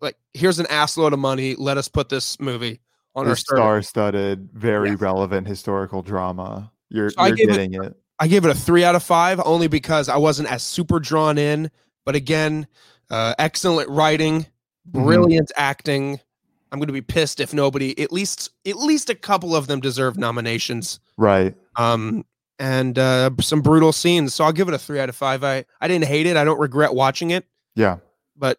[0.00, 1.54] like here's an ass load of money.
[1.56, 2.80] Let us put this movie
[3.16, 5.00] on our star-studded, very Yes.
[5.00, 6.70] relevant historical drama.
[6.90, 7.96] You're So you're gave it- getting it.
[8.20, 11.38] I gave it a three out of five only because I wasn't as super drawn
[11.38, 11.70] in.
[12.04, 12.66] But again,
[13.10, 14.46] uh, excellent writing,
[14.92, 15.04] Mhm.
[15.04, 16.20] brilliant acting.
[16.72, 19.80] I'm going to be pissed if nobody, at least at least a couple of them
[19.80, 21.00] deserve nominations.
[21.16, 21.54] Right.
[21.76, 22.24] um
[22.58, 25.64] and uh some brutal scenes so i'll give it a three out of five i
[25.80, 27.96] i didn't hate it i don't regret watching it Yeah.
[28.36, 28.58] but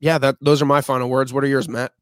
[0.00, 1.92] yeah that those are my final words what are yours matt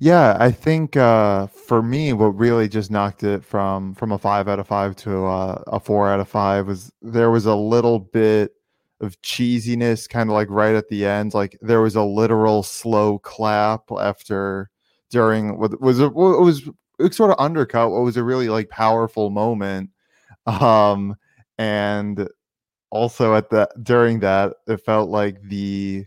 [0.00, 4.48] Yeah, I think uh, for me, what really just knocked it from from a five
[4.48, 7.98] out of five to uh, a four out of five was there was a little
[8.00, 8.52] bit
[9.00, 11.34] of cheesiness, kind of like right at the end.
[11.34, 14.70] Like there was a literal slow clap after
[15.10, 18.68] during what was a, what was it sort of undercut what was a really like
[18.70, 19.90] powerful moment.
[20.46, 21.16] Um,
[21.58, 22.28] and
[22.90, 26.06] also at the during that, it felt like the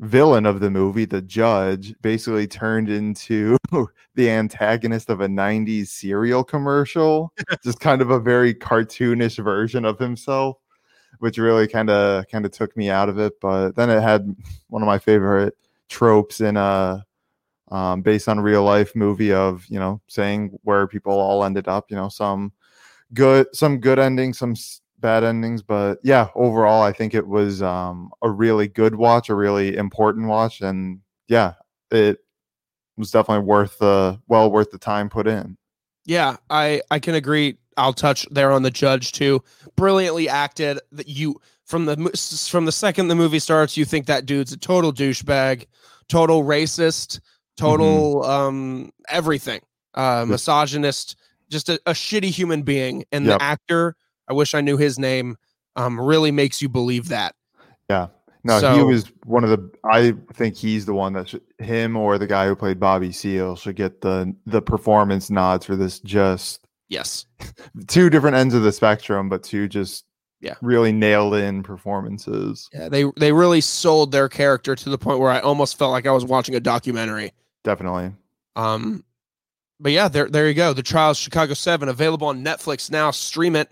[0.00, 3.56] villain of the movie, the judge, basically turned into
[4.14, 7.32] the antagonist of a 90s cereal commercial,
[7.64, 10.56] just kind of a very cartoonish version of himself,
[11.24, 13.40] which really kind of kind of took me out of it.
[13.40, 14.36] But then it had
[14.68, 15.56] one of my favorite
[15.88, 17.02] tropes in a
[17.70, 21.90] um, based on real life movie of you know saying where people all ended up.
[21.90, 22.52] You know, some
[23.14, 24.54] good some good endings, some
[24.98, 29.34] bad endings, but yeah, overall, I think it was um, a really good watch, a
[29.34, 31.54] really important watch, and yeah,
[31.90, 32.18] it
[32.98, 35.56] was definitely worth the well worth the time put in.
[36.04, 39.42] yeah i i can agree i'll touch there on the judge too
[39.76, 41.96] brilliantly acted that you from the
[42.50, 45.66] from the second the movie starts you think that dude's a total douchebag
[46.08, 47.20] total racist
[47.56, 49.60] total um everything
[49.94, 51.16] uh misogynist
[51.50, 53.38] just a, a shitty human being and Yep.
[53.38, 53.96] the actor
[54.28, 55.36] i wish i knew his name
[55.76, 57.34] um really makes you believe that
[57.88, 58.08] Yeah.
[58.46, 59.70] No, he was one of the.
[59.90, 63.56] I think he's the one that should, him or the guy who played Bobby Seale
[63.56, 65.98] should get the the performance nods for this.
[66.00, 67.26] Just yes
[67.88, 70.04] two different ends of the spectrum, but two just
[70.40, 70.54] Yeah.
[70.60, 72.68] really nailed in performances.
[72.72, 76.06] yeah they they really sold their character to the point where i almost felt like
[76.06, 77.32] i was watching a documentary
[77.64, 78.12] Definitely.
[78.56, 79.02] Um,
[79.80, 80.74] but yeah, there there you go.
[80.74, 83.10] The Trials Chicago Seven available on Netflix now.
[83.10, 83.70] Stream it.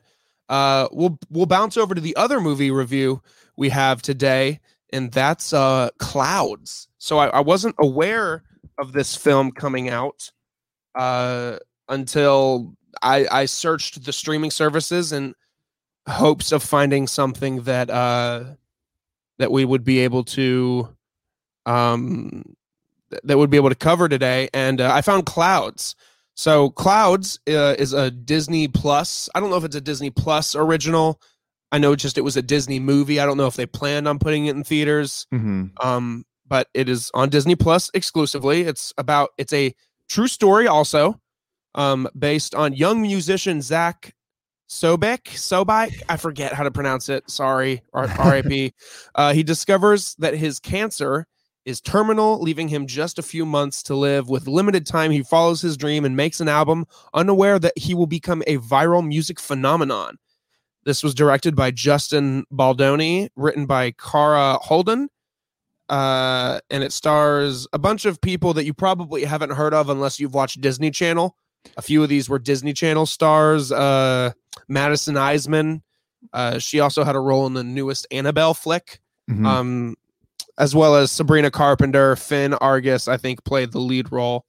[0.49, 3.23] Uh, we'll we'll bounce over to the other movie review
[3.57, 4.61] we have today,
[4.95, 6.89] and that's uh Clouds.
[6.99, 8.43] So I, I wasn't aware
[8.79, 10.33] of this film coming out
[10.95, 11.59] uh
[11.91, 15.35] until I I searched the streaming services in
[16.09, 18.45] hopes of finding something that uh
[19.39, 20.89] that we would be able to
[21.67, 22.43] um
[23.11, 25.95] th- that would be able to cover today and uh, i found clouds.
[26.35, 30.57] So clouds uh, is a disney plus i don't know if it's a disney plus
[30.57, 31.21] original.
[31.71, 33.19] I know just it was a disney movie.
[33.21, 36.89] I don't know if they planned on putting it in theaters hmm um but it
[36.89, 38.63] is on disney plus exclusively.
[38.63, 39.75] It's about it's a
[40.09, 41.19] true story also
[41.75, 44.15] um based on young musician zach
[44.69, 48.73] sobek sobek i forget how to pronounce it sorry R- rip
[49.15, 51.27] uh, he discovers that his cancer
[51.65, 54.29] is terminal, leaving him just a few months to live.
[54.29, 58.07] With limited time, he follows his dream and makes an album, unaware that he will
[58.07, 60.19] become a viral music phenomenon.
[60.85, 65.09] This was directed by Justin Baldoni, written by Kara Holden,
[65.89, 70.19] uh, and it stars a bunch of people that you probably haven't heard of unless
[70.19, 71.37] you've watched Disney Channel.
[71.77, 73.73] A few of these were Disney Channel stars.
[73.73, 74.33] Uh,
[74.69, 75.83] Madison Iseman.
[76.33, 79.01] Uh, she also had a role in the newest Annabelle flick.
[79.31, 79.47] Mhm.
[79.47, 79.97] Um,
[80.59, 84.45] as well as Sabrina Carpenter, Fin Argus, I think played the lead role.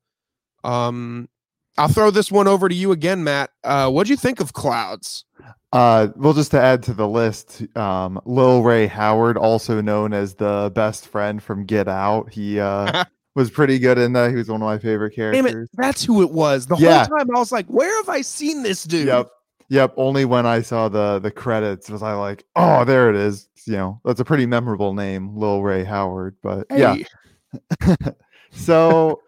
[0.63, 1.29] Um,
[1.77, 3.49] I'll throw this one over to you again, Matt.
[3.63, 5.25] Uh, what do you think of Clouds?
[5.71, 10.35] Uh, well, just to add to the list, um, Lil Rel Howery, also known as
[10.35, 14.29] the best friend from Get Out, he uh, was pretty good in that.
[14.31, 15.69] He was one of my favorite Damn characters.
[15.71, 16.67] it, that's who it was.
[16.67, 17.05] The Yeah.
[17.07, 19.07] whole time I was like, where have I seen this dude?
[19.07, 19.29] Yep.
[19.69, 19.93] Yep.
[19.97, 23.47] Only when I saw the the credits was I like, oh, there it is.
[23.65, 26.33] You know, that's a pretty memorable name, Lil Rel Howery.
[26.43, 26.95] But yeah.
[28.51, 29.21] So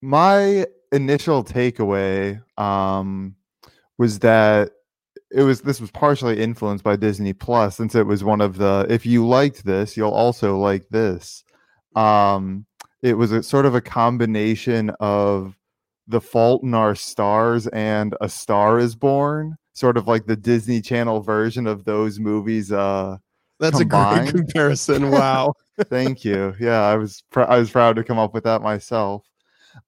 [0.00, 3.34] my initial takeaway um
[3.98, 4.70] was that
[5.32, 8.86] it was this was partially influenced by Disney Plus since it was one of the
[8.88, 11.42] if you liked this, you'll also like this.
[11.96, 12.66] Um
[13.04, 15.54] it was a sort of a combination of
[16.08, 20.80] The Fault in Our Stars and A Star is Born, sort of like the Disney
[20.80, 23.18] Channel version of those movies uh
[23.60, 25.10] that's a great comparison.
[25.10, 25.54] Wow.
[25.88, 26.54] Thank you.
[26.58, 29.24] Yeah, I was pr- I was proud to come up with that myself.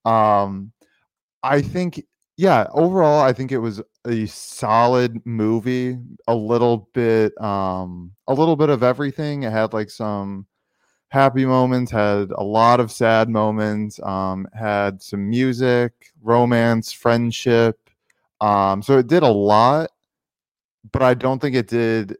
[0.04, 0.72] Um,
[1.42, 2.04] I think
[2.36, 5.98] yeah, overall, I think it was a solid movie.
[6.28, 9.42] A little bit, um, a little bit of everything.
[9.42, 10.46] It had like some
[11.08, 14.00] happy moments, had a lot of sad moments.
[14.02, 15.92] Um, had some music,
[16.22, 17.78] romance, friendship.
[18.40, 19.90] Um, so it did a lot,
[20.92, 22.16] but I don't think it did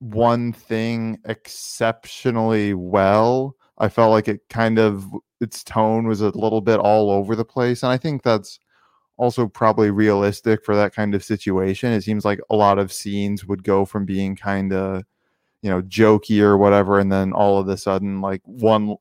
[0.00, 3.56] one thing exceptionally well.
[3.78, 5.06] I felt like it kind of
[5.40, 8.58] its tone was a little bit all over the place, and I think that's
[9.16, 11.92] also probably realistic for that kind of situation.
[11.92, 15.04] It seems like a lot of scenes would go from being kind of,
[15.62, 18.96] you know, jokey or whatever, and then all of a sudden, like one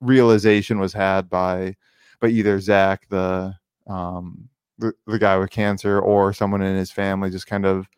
[0.00, 1.76] realization was had by
[2.20, 3.54] by either Zach, the
[3.86, 7.88] um the, the guy with cancer, or someone in his family, just kind of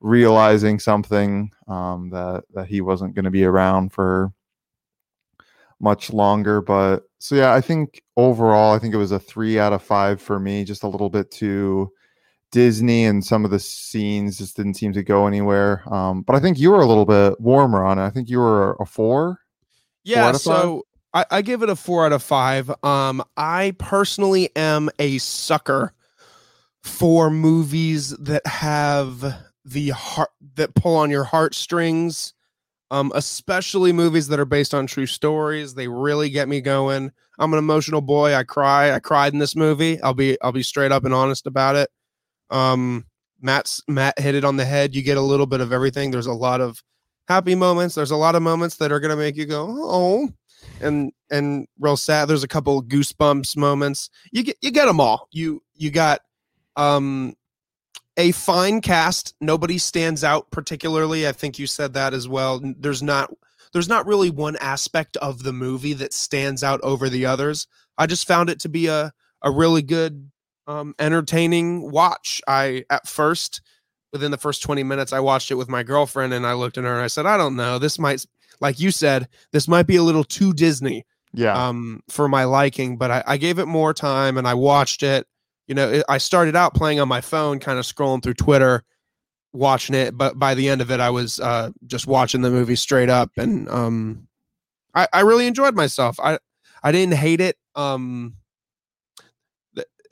[0.00, 4.32] realizing something um, that that he wasn't going to be around for
[5.80, 6.60] much longer.
[6.60, 10.20] But so yeah, I think overall, I think it was a three out of five
[10.20, 10.64] for me.
[10.64, 11.92] Just a little bit too
[12.50, 15.82] Disney, and some of the scenes just didn't seem to go anywhere.
[15.92, 18.04] Um, but I think you were a little bit warmer on it.
[18.04, 19.40] I think you were a four.
[20.04, 20.40] Yeah, five?
[20.40, 22.70] so I, I give it a four out of five.
[22.82, 25.92] Um, I personally am a sucker
[26.82, 29.34] for movies that have
[29.64, 32.34] the heart that pull on your heartstrings.
[32.92, 35.74] Um, especially movies that are based on true stories.
[35.74, 37.12] They really get me going.
[37.38, 38.34] I'm an emotional boy.
[38.34, 38.90] I cry.
[38.90, 40.02] I cried in this movie.
[40.02, 41.88] I'll be I'll be straight up and honest about it.
[42.50, 43.06] Um,
[43.40, 44.94] Matt's Matt hit it on the head.
[44.94, 46.10] You get a little bit of everything.
[46.10, 46.82] There's a lot of
[47.28, 47.94] happy moments.
[47.94, 50.28] There's a lot of moments that are gonna make you go, oh,
[50.80, 52.26] and and real sad.
[52.26, 54.10] There's a couple goosebumps moments.
[54.32, 55.28] You get you get them all.
[55.32, 56.20] You you got
[56.76, 57.34] um
[58.16, 59.34] a fine cast.
[59.40, 61.26] Nobody stands out particularly.
[61.26, 62.60] I think you said that as well.
[62.78, 63.30] There's not
[63.72, 67.66] there's not really one aspect of the movie that stands out over the others.
[67.96, 70.30] I just found it to be a a really good
[70.70, 72.40] um entertaining watch.
[72.46, 73.60] I at first
[74.12, 76.84] within the first 20 minutes I watched it with my girlfriend and I looked at
[76.84, 77.78] her and I said, "I don't know.
[77.78, 78.24] This might
[78.60, 81.54] like you said, this might be a little too Disney Yeah.
[81.68, 85.26] um, for my liking, but I, I gave it more time and I watched it.
[85.66, 88.82] You know, it, I started out playing on my phone, kind of scrolling through Twitter,
[89.54, 92.76] watching it, but by the end of it, I was uh, just watching the movie
[92.76, 94.28] straight up, and um,
[94.94, 96.18] I, I really enjoyed myself.
[96.20, 96.38] I
[96.82, 97.56] I didn't hate it.
[97.76, 98.34] Um,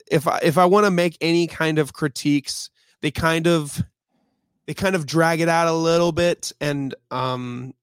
[0.09, 2.69] if I if I want to make any kind of critiques,
[3.01, 3.83] they kind of
[4.67, 7.73] they kind of drag it out a little bit, and um,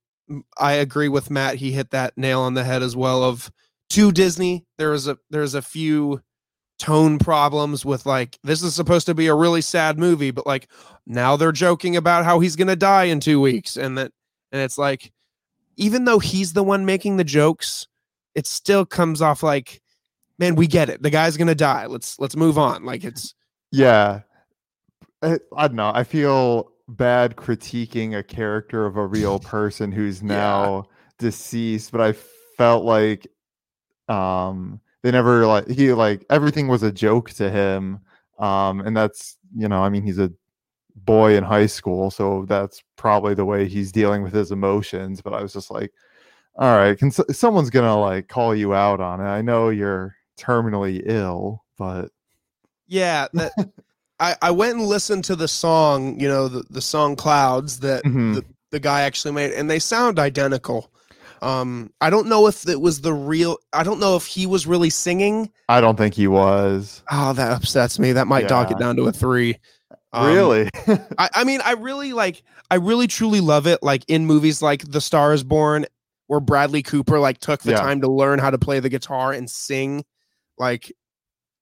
[0.58, 1.56] I agree with Matt.
[1.56, 3.22] He hit that nail on the head as well.
[3.22, 3.50] Of
[3.90, 6.22] to Disney, there is a there's a few
[6.78, 10.70] tone problems with like this is supposed to be a really sad movie, but like
[11.06, 14.12] now they're joking about how he's gonna die in two weeks, and that
[14.52, 15.12] and it's like
[15.76, 17.86] even though he's the one making the jokes,
[18.34, 19.82] it still comes off like,
[20.38, 21.02] man, we get it.
[21.02, 21.86] The guy's gonna die.
[21.86, 22.84] Let's let's move on.
[22.84, 23.34] Like it's
[23.72, 24.20] Yeah.
[25.22, 25.92] I, I don't know.
[25.94, 30.28] I feel bad critiquing a character of a real person who's Yeah.
[30.28, 30.84] now
[31.18, 32.12] deceased, but I
[32.56, 33.26] felt like
[34.08, 38.00] um they never like he like everything was a joke to him.
[38.38, 40.32] Um and that's you know, I mean he's a
[40.96, 45.20] boy in high school, so that's probably the way he's dealing with his emotions.
[45.22, 45.92] But I was just like,
[46.56, 49.24] All right, can someone's gonna like call you out on it?
[49.24, 52.10] I know you're terminally ill, but
[52.86, 53.52] Yeah, that,
[54.20, 58.04] I I went and listened to the song, you know, the, the song Clouds that
[58.04, 58.34] Mhm.
[58.34, 60.90] the, the guy actually made, and they sound identical.
[61.42, 63.58] Um, I don't know if it was the real.
[63.72, 65.50] I don't know if he was really singing.
[65.68, 67.02] I don't think he was.
[67.10, 68.12] Oh, that upsets me.
[68.12, 69.58] That might dock it down to a three.
[70.14, 70.70] Um, really?
[71.18, 73.82] I, I mean, I really like, I really truly love it.
[73.82, 75.84] Like in movies like The Star is Born,
[76.26, 77.82] where Bradley Cooper like took the Yeah.
[77.82, 80.04] time to learn how to play the guitar and sing.
[80.58, 80.92] Like,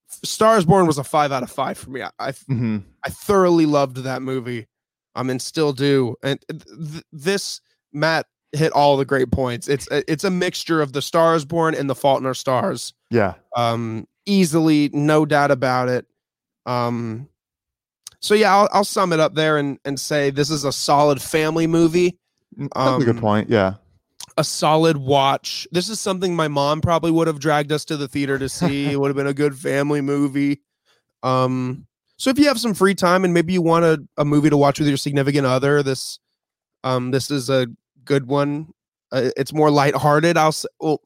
[0.09, 2.03] Stars Born was a five out of five for me.
[2.03, 2.85] I, I, Mhm.
[3.05, 4.67] I thoroughly loved that movie.
[5.17, 6.17] I um, and still do.
[6.23, 7.61] And th- th- this
[7.93, 9.69] Matt hit all the great points.
[9.69, 13.35] It's it's a mixture of The Stars Born and The Fault in Our Stars Yeah.
[13.57, 16.07] um easily no doubt about it
[16.67, 17.29] um
[18.21, 21.21] so yeah I'll, I'll sum it up there and and say this is a solid
[21.21, 22.17] family movie
[22.57, 23.51] That's a good Um, point.
[23.51, 23.75] Yeah.
[24.37, 25.67] A solid watch.
[25.71, 28.87] This is something my mom probably would have dragged us to the theater to see.
[28.93, 30.63] It would have been a good family movie.
[31.23, 34.51] Um so if you have some free time and maybe you want a, a movie
[34.51, 36.19] to watch with your significant other this
[36.85, 37.67] um this is a
[38.05, 38.73] good one.
[39.13, 40.37] Uh, it's more lighthearted.
[40.37, 41.01] I'll say well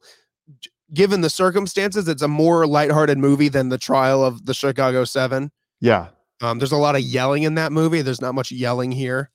[0.93, 5.51] given the circumstances it's a more lighthearted movie than the trial of the chicago seven.
[5.79, 6.07] Yeah.
[6.41, 8.01] um there's a lot of yelling in that movie.
[8.01, 9.29] There's not much yelling here.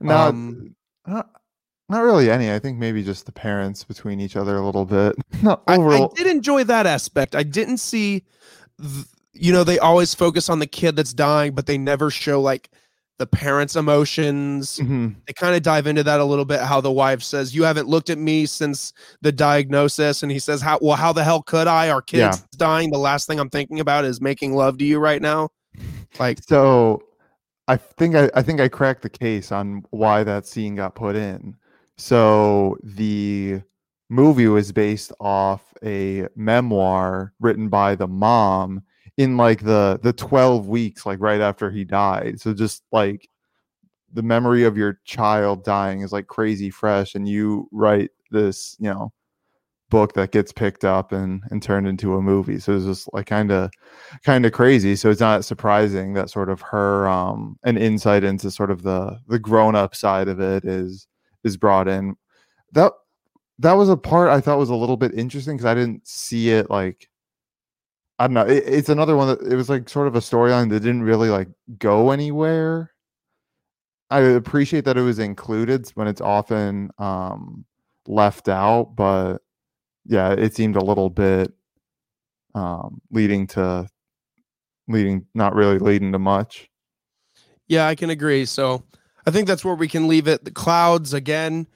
[0.00, 0.74] No, Um,
[1.88, 2.52] not, really any.
[2.52, 5.14] I think maybe just the parents between each other a little bit.
[5.42, 7.34] Not I, I did enjoy that aspect.
[7.34, 8.24] I didn't see,
[8.80, 12.40] th- you know, they always focus on the kid that's dying, but they never show
[12.40, 12.70] like
[13.18, 14.78] the parents' emotions.
[14.78, 15.14] Mhm.
[15.26, 16.60] They kind of dive into that a little bit.
[16.60, 20.60] How the wife says, "You haven't looked at me since the diagnosis," and he says,
[20.60, 20.96] "How well?
[20.96, 21.88] How the hell could I?
[21.90, 22.30] Our Yeah.
[22.32, 22.90] kid's dying.
[22.90, 25.48] The last thing I'm thinking about is making love to you right now."
[26.18, 27.02] Like, So
[27.68, 31.16] I think I, I think I cracked the case on why that scene got put
[31.16, 31.56] in.
[31.98, 33.62] So the
[34.08, 38.82] movie was based off a memoir written by the mom
[39.16, 42.40] in like the the 12 weeks like right after he died.
[42.40, 43.28] So just like
[44.12, 48.90] the memory of your child dying is like crazy fresh and you write this, you
[48.90, 49.12] know,
[49.90, 52.58] book that gets picked up and and turned into a movie.
[52.60, 53.70] So it's just like kind of
[54.24, 54.96] kind of crazy.
[54.96, 59.18] So it's not surprising that sort of her um an insight into sort of the
[59.28, 61.06] the grown up side of it is
[61.46, 62.16] is brought in.
[62.72, 62.92] That
[63.58, 66.50] that was a part I thought was a little bit interesting because I didn't see
[66.50, 67.08] it like
[68.18, 68.46] I don't know.
[68.46, 71.28] It, it's another one that it was like sort of a storyline that didn't really
[71.30, 72.92] like go anywhere.
[74.10, 77.64] I appreciate that it was included when it's often um
[78.06, 79.38] left out, but
[80.06, 81.52] yeah, it seemed a little bit
[82.54, 83.88] um leading to
[84.88, 86.70] leading not really leading to much.
[87.68, 88.44] yeah, I can agree.
[88.44, 88.84] So
[89.26, 90.44] I think that's where we can leave it.
[90.44, 91.66] The clouds again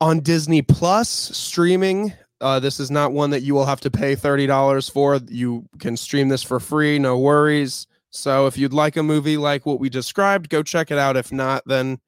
[0.00, 2.12] on Disney Plus streaming.
[2.40, 5.20] Uh, this is not one that you will have to pay thirty dollars for.
[5.28, 7.86] You can stream this for free, no worries.
[8.10, 11.16] So if you'd like a movie like what we described, go check it out.
[11.16, 11.98] If not, then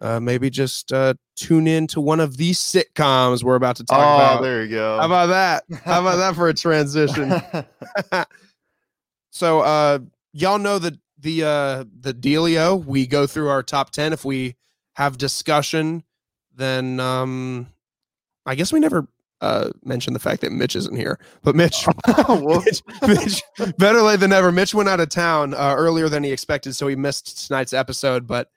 [0.00, 3.98] uh, maybe just uh, tune in to one of these sitcoms we're about to talk
[3.98, 4.40] about.
[4.40, 4.98] Oh, there you go.
[4.98, 5.64] How about that?
[5.84, 7.32] How about that for a transition?
[9.30, 9.98] so uh
[10.32, 14.54] y'all know the the uh the dealio we go through our top 10 if we
[14.92, 16.04] have discussion
[16.54, 17.66] then um
[18.44, 19.08] i guess we never
[19.40, 21.86] uh mentioned the fact that mitch isn't here but mitch,
[22.18, 23.42] Well, mitch, mitch
[23.78, 26.86] better late than never mitch went out of town uh, earlier than he expected so
[26.88, 28.50] he missed tonight's episode but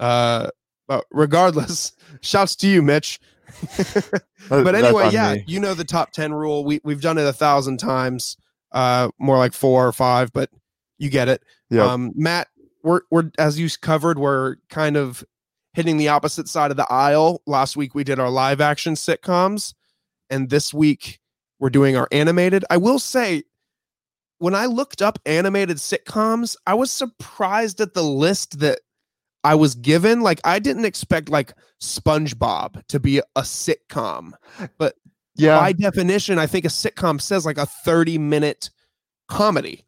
[0.00, 0.48] uh
[0.88, 3.20] but regardless shouts to you mitch
[4.48, 5.44] but anyway, yeah, me.
[5.46, 6.64] you know the top 10 rule.
[6.64, 8.36] We we've done it a thousand times,
[8.72, 10.50] uh, more like four or five, but
[10.98, 11.42] you get it.
[11.74, 11.86] Yep.
[11.86, 12.48] Um, Matt,
[12.82, 15.24] we're we're as you covered, we're kind of
[15.72, 17.42] hitting the opposite side of the aisle.
[17.46, 19.74] Last week we did our live action sitcoms,
[20.30, 21.20] and this week
[21.58, 22.64] we're doing our animated.
[22.70, 23.44] I will say,
[24.38, 28.80] when I looked up animated sitcoms, I was surprised at the list that
[29.42, 30.20] I was given.
[30.20, 34.32] Like I didn't expect like SpongeBob to be a sitcom.
[34.78, 34.96] But
[35.36, 38.70] yeah, By definition, I think a sitcom says like a 30 minute
[39.28, 39.84] comedy.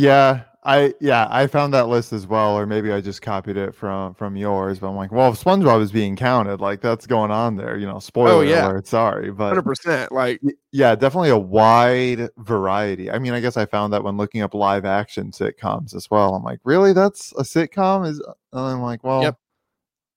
[0.00, 0.42] Yeah.
[0.68, 4.14] I yeah, I found that list as well, or maybe I just copied it from
[4.14, 4.80] from yours.
[4.80, 7.78] But I'm like, well, if SpongeBob is being counted, like that's going on there.
[7.78, 8.66] You know, spoiler Oh, yeah.
[8.66, 8.88] alert.
[8.88, 10.10] Sorry, but 100%.
[10.10, 10.40] Like,
[10.72, 14.52] yeah definitely a wide variety i mean i guess i found that when looking up
[14.54, 19.02] live action sitcoms as well i'm like really that's a sitcom is and i'm like
[19.04, 19.38] well Yep.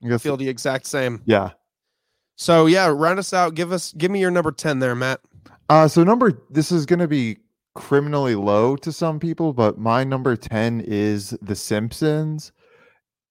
[0.03, 1.21] i guess feel the exact same.
[1.25, 1.51] yeah
[2.35, 3.53] So, yeah, round us out.
[3.55, 5.21] Give us, give me your number 10 there, Matt.
[5.69, 7.37] uh so number this is gonna be
[7.79, 12.51] criminally low to some people but my number 10 is the simpsons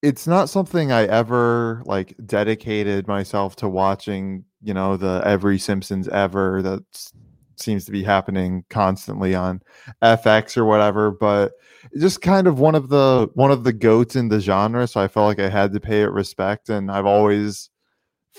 [0.03, 6.09] it's not something i ever like dedicated myself to watching you know the every Simpsons
[6.09, 6.83] ever that
[7.57, 9.61] seems to be happening constantly on
[10.03, 11.11] FX or whatever.
[11.11, 11.53] But
[11.99, 15.09] just kind of one of the one of the goats in the genre, so I
[15.09, 17.71] felt like I had to pay it respect, and I've always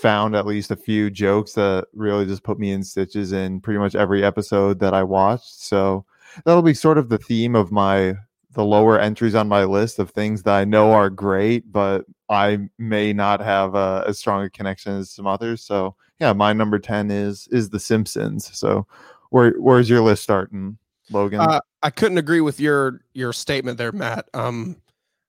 [0.02, 3.80] found at least a few jokes that really just put me in stitches in pretty
[3.80, 5.62] much every episode that I watched.
[5.62, 6.06] So
[6.46, 8.16] that'll be sort of the theme of my
[8.54, 12.70] the lower entries on my list of things that I know are great, but I
[12.80, 15.62] may not have a, as strong a connection as some others.
[15.62, 18.50] So yeah, my number ten is is The Simpsons.
[18.58, 18.88] So
[19.30, 20.78] where where's your list starting,
[21.12, 21.42] Logan?
[21.42, 24.28] Uh, I couldn't agree with your your statement there, Matt.
[24.34, 24.78] Um,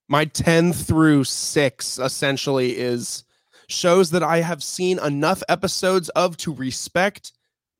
[0.07, 3.23] my ten through six essentially is
[3.71, 7.31] shows that I have seen enough episodes of to respect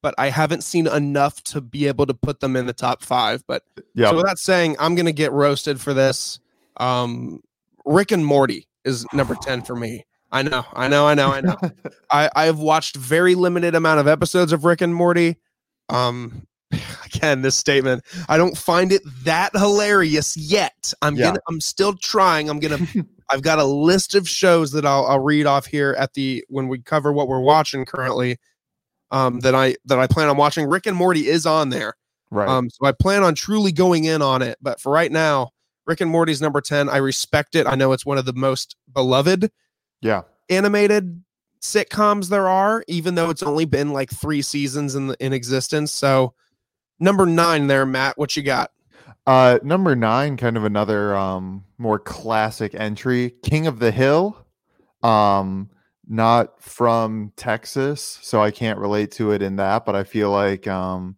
[0.01, 3.43] but I haven't seen enough to be able to put them in the top five.
[3.47, 3.63] But
[3.93, 6.39] yeah, so without saying, I'm gonna get roasted for this.
[6.77, 7.41] Um,
[7.85, 10.05] Rick and Morty is number ten for me.
[10.31, 11.57] I know, I know, I know, I know.
[12.11, 15.37] I I have watched very limited amount of episodes of Rick and Morty.
[15.89, 16.47] Um,
[17.13, 20.93] again, this statement, I don't find it that hilarious yet.
[21.01, 21.25] I'm yeah.
[21.25, 22.49] gonna, I'm still trying.
[22.49, 22.79] I'm gonna.
[23.29, 26.67] I've got a list of shows that I'll, I'll read off here at the when
[26.67, 28.37] we cover what we're watching currently
[29.11, 30.67] um, that I that I plan on watching.
[30.67, 31.93] Rick and Morty is on there,
[32.29, 32.49] right?
[32.49, 34.57] Um, so I plan on truly going in on it.
[34.61, 35.51] But for right now,
[35.85, 36.89] Rick and Morty's number ten.
[36.89, 37.67] I respect it.
[37.67, 39.49] I know it's one of the most beloved,
[40.01, 41.23] yeah, animated
[41.61, 45.91] sitcoms there are, even though it's only been like three seasons in the, in existence.
[45.91, 46.33] So
[47.01, 48.17] number nine there, Matt.
[48.17, 48.71] What you got?
[49.27, 54.37] Uh, number nine, kind of another um more classic entry, King of the Hill.
[55.03, 55.69] Um,
[56.07, 59.85] not from Texas, so I can't relate to it in that.
[59.85, 61.15] But I feel like, um,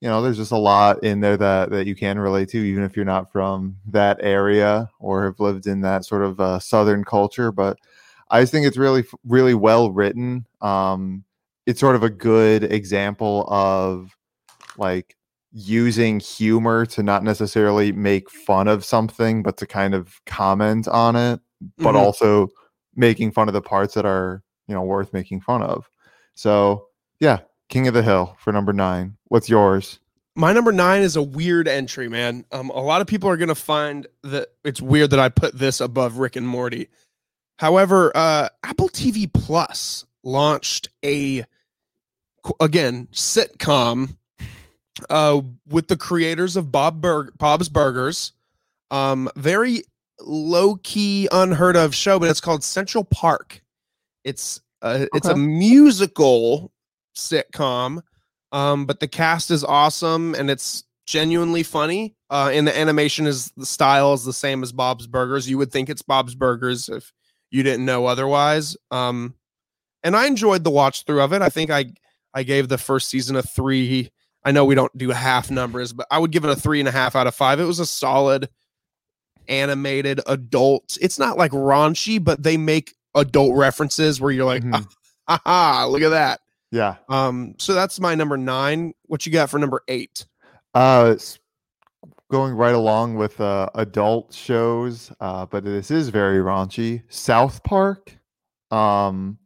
[0.00, 2.82] you know, there's just a lot in there that that you can relate to, even
[2.82, 7.04] if you're not from that area or have lived in that sort of uh, southern
[7.04, 7.52] culture.
[7.52, 7.78] But
[8.30, 10.46] I just think it's really, really well written.
[10.60, 11.24] Um,
[11.66, 14.16] it's sort of a good example of
[14.76, 15.16] like
[15.52, 21.16] using humor to not necessarily make fun of something, but to kind of comment on
[21.16, 21.40] it,
[21.78, 21.96] but mm-hmm.
[21.96, 22.48] also
[22.94, 25.88] making fun of the parts that are you know worth making fun of.
[26.34, 26.86] So
[27.18, 29.16] yeah, King of the Hill for number nine.
[29.28, 29.98] What's yours?
[30.36, 32.44] My number nine is a weird entry, man.
[32.52, 35.80] Um, a lot of people are gonna find that it's weird that I put this
[35.80, 36.88] above Rick and Morty.
[37.58, 41.44] However, uh, Apple TV Plus launched a
[42.60, 44.16] again sitcom
[45.08, 48.32] uh, with the creators of Bob Bur- Bob's Burgers.
[48.90, 49.84] Um, very
[50.20, 53.62] low key, unheard of show, but it's called Central Park.
[54.24, 55.08] It's a, okay.
[55.14, 56.72] it's a musical
[57.16, 58.02] sitcom,
[58.52, 62.14] um, but the cast is awesome and it's genuinely funny.
[62.28, 65.48] Uh, and the animation is the style is the same as Bob's Burgers.
[65.48, 67.12] You would think it's Bob's Burgers if
[67.50, 68.76] you didn't know otherwise.
[68.90, 69.34] Um,
[70.02, 71.42] and I enjoyed the watch through of it.
[71.42, 71.92] I think I
[72.32, 74.10] I gave the first season a three.
[74.44, 76.88] I know we don't do half numbers, but I would give it a three and
[76.88, 77.60] a half out of five.
[77.60, 78.48] It was a solid
[79.48, 80.96] animated adult.
[81.00, 84.82] It's not like raunchy, but they make adult references where you're like, mm-hmm.
[85.28, 86.40] ah, ha, look at that.
[86.70, 86.96] Yeah.
[87.08, 87.54] Um.
[87.58, 88.94] So that's my number nine.
[89.06, 90.24] What you got for number eight?
[90.72, 91.16] Uh,
[92.30, 97.02] going right along with uh, adult shows, uh, but this is very raunchy.
[97.08, 98.16] South Park.
[98.70, 99.38] Um.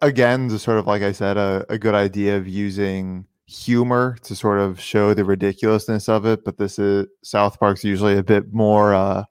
[0.00, 4.34] Again, just sort of like I said, a, a good idea of using humor to
[4.34, 8.52] sort of show the ridiculousness of it but this is south park's usually a bit
[8.52, 9.22] more uh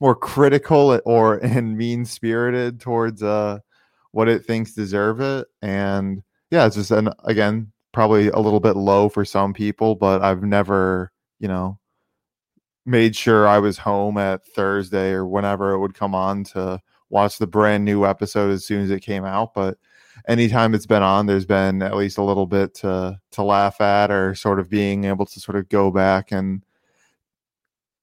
[0.00, 3.58] more critical or and mean spirited towards uh
[4.12, 5.48] what it thinks deserve it.
[5.60, 10.22] And yeah it's just an again probably a little bit low for some people but
[10.22, 11.78] i've never you know
[12.86, 17.38] made sure i was home at thursday or whenever it would come on to watch
[17.38, 19.78] the brand new episode as soon as it came out but
[20.28, 24.10] anytime it's been on, there's been at least a little bit to to laugh at,
[24.10, 26.64] or sort of being able to sort of go back and.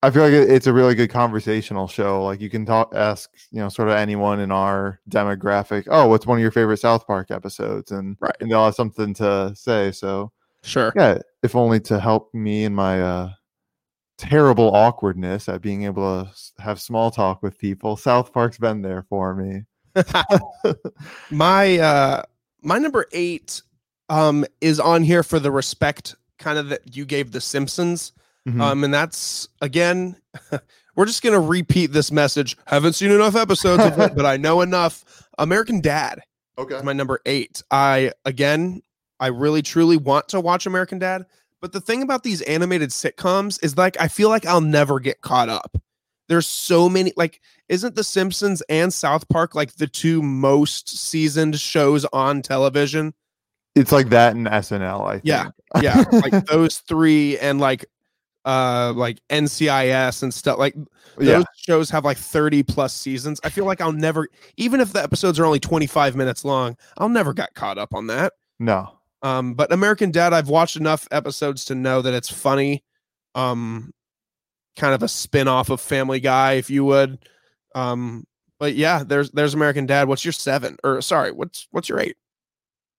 [0.03, 2.24] I feel like it's a really good conversational show.
[2.24, 5.88] Like you can talk, ask, you know, sort of anyone in our demographic.
[5.91, 7.91] Oh, what's one of your favorite South Park episodes?
[7.91, 8.36] And right.
[8.39, 9.91] and they'll have something to say.
[9.91, 10.32] So
[10.63, 11.19] sure, yeah.
[11.43, 13.30] If only to help me in my uh,
[14.22, 17.97] terrible awkwardness at being able to have small talk with people.
[17.97, 19.63] South Park's been there for me.
[21.32, 22.24] my uh
[22.62, 23.62] my number eight
[24.10, 28.12] um is on here for the respect kind of that you gave the Simpsons.
[28.48, 28.60] Mm-hmm.
[28.60, 30.18] Um, and that's again,
[30.96, 32.58] we're just gonna repeat this message.
[32.66, 35.28] Haven't seen enough episodes of it, but I know enough.
[35.38, 36.22] American Dad.
[36.58, 36.82] Okay.
[36.84, 37.64] my number eight.
[37.72, 38.82] I again,
[39.20, 41.26] I really truly want to watch American Dad.
[41.62, 45.22] But the thing about these animated sitcoms is like I feel like I'll never get
[45.22, 45.78] caught up
[46.32, 51.60] there's so many like isn't the Simpsons and South Park like the two most seasoned
[51.60, 53.14] shows on television?
[53.76, 55.26] It's like that in SNL, I think.
[55.26, 55.50] Yeah.
[55.82, 57.86] Yeah, like those three and like
[58.44, 60.74] uh like NCIS and stuff like
[61.18, 61.44] those yeah.
[61.56, 63.40] shows have like 30 plus seasons.
[63.44, 64.28] I feel like I'll never
[64.58, 68.08] even if the episodes are only 25 minutes long, I'll never get caught up on
[68.08, 68.34] that.
[68.60, 68.98] No.
[69.22, 72.84] Um but American Dad I've watched enough episodes to know that it's funny.
[73.36, 73.94] Um
[74.78, 77.19] kind of a spin-off of Family Guy if you would.
[77.76, 78.26] Um
[78.59, 80.07] but yeah, there's there's American Dad.
[80.07, 80.78] What's your 7?
[80.84, 82.15] Or sorry, what's what's your 8?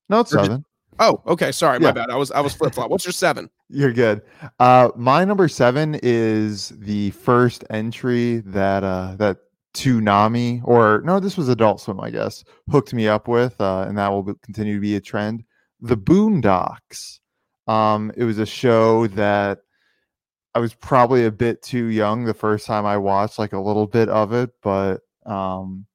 [0.08, 0.64] No, it's Or did- seven.
[0.98, 2.10] Oh, okay, sorry, my bad.
[2.10, 2.90] I was I was flip-flop.
[2.90, 3.48] What's your 7?
[3.68, 4.22] You're good.
[4.58, 9.38] Uh my number seven is the first entry that uh that
[9.74, 13.96] Toonami or no, this was Adult Swim, I guess, hooked me up with, uh, and
[13.96, 15.44] that will be- continue to be a trend.
[15.80, 17.20] The Boondocks.
[17.66, 19.60] Um, it was a show that
[20.55, 23.86] I was probably a bit too young the first time I watched like a little
[23.86, 25.86] bit of it, but um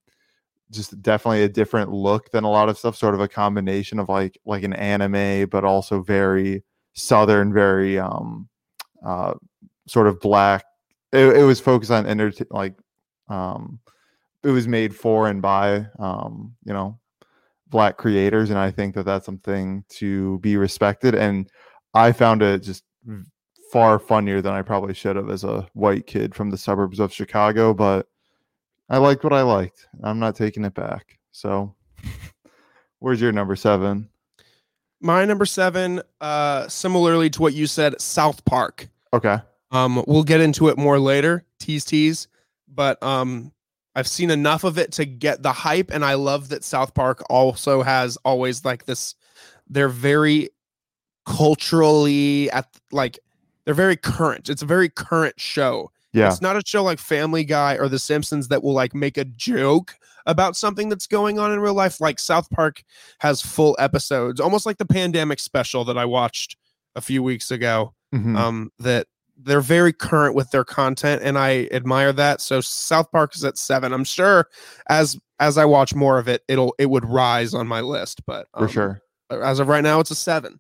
[0.72, 4.10] just definitely a different look than a lot of stuff, sort of a combination of
[4.10, 8.50] like like an anime, but also very southern, very um
[9.06, 9.34] uh
[9.88, 10.66] sort of black.
[11.14, 12.76] It, it was focused on enter like
[13.30, 13.80] um
[14.44, 17.00] it was made for and by um you know
[17.70, 21.50] black creators and i think that that's something to be respected and
[21.94, 22.84] i found it just
[23.72, 27.14] far funnier than i probably should have as a white kid from the suburbs of
[27.14, 28.08] chicago but
[28.90, 29.88] i liked what i liked.
[30.04, 31.18] I'm not taking it back.
[31.32, 31.76] So
[33.00, 34.10] where's your number seven?
[35.00, 38.90] My number 7 uh similarly to what you said, South Park.
[39.14, 39.40] okay.
[39.70, 42.30] Um, we'll get into it more later, tease tease,
[42.74, 43.52] but um,
[43.96, 47.22] I've seen enough of it to get the hype, and I love that South Park
[47.30, 49.16] also has always like this.
[49.70, 50.52] They're very
[51.26, 53.20] culturally at like
[53.68, 54.48] they're very current.
[54.48, 55.92] It's a very current show.
[56.14, 59.18] yeah It's not a show like Family Guy or The Simpsons that will like make
[59.18, 59.96] a joke
[60.26, 62.00] about something that's going on in real life.
[62.00, 62.82] Like South Park
[63.20, 66.56] has full episodes, almost like the pandemic special that I watched
[66.96, 68.38] a few weeks ago mhm.
[68.38, 72.40] um, that they're very current with their content, and I admire that.
[72.40, 73.92] So South Park is at seven.
[73.92, 74.48] I'm sure
[74.90, 78.26] as as I watch more of it, it'll it would rise on my list.
[78.26, 80.58] But for um, sure as of right now, it's a seven.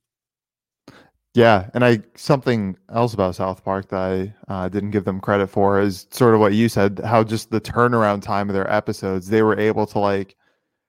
[1.37, 5.47] Yeah, and I something else about South Park that I uh, didn't give them credit
[5.47, 9.27] for is sort of what you said, how just the turnaround time of their episodes,
[9.29, 10.35] they were able to like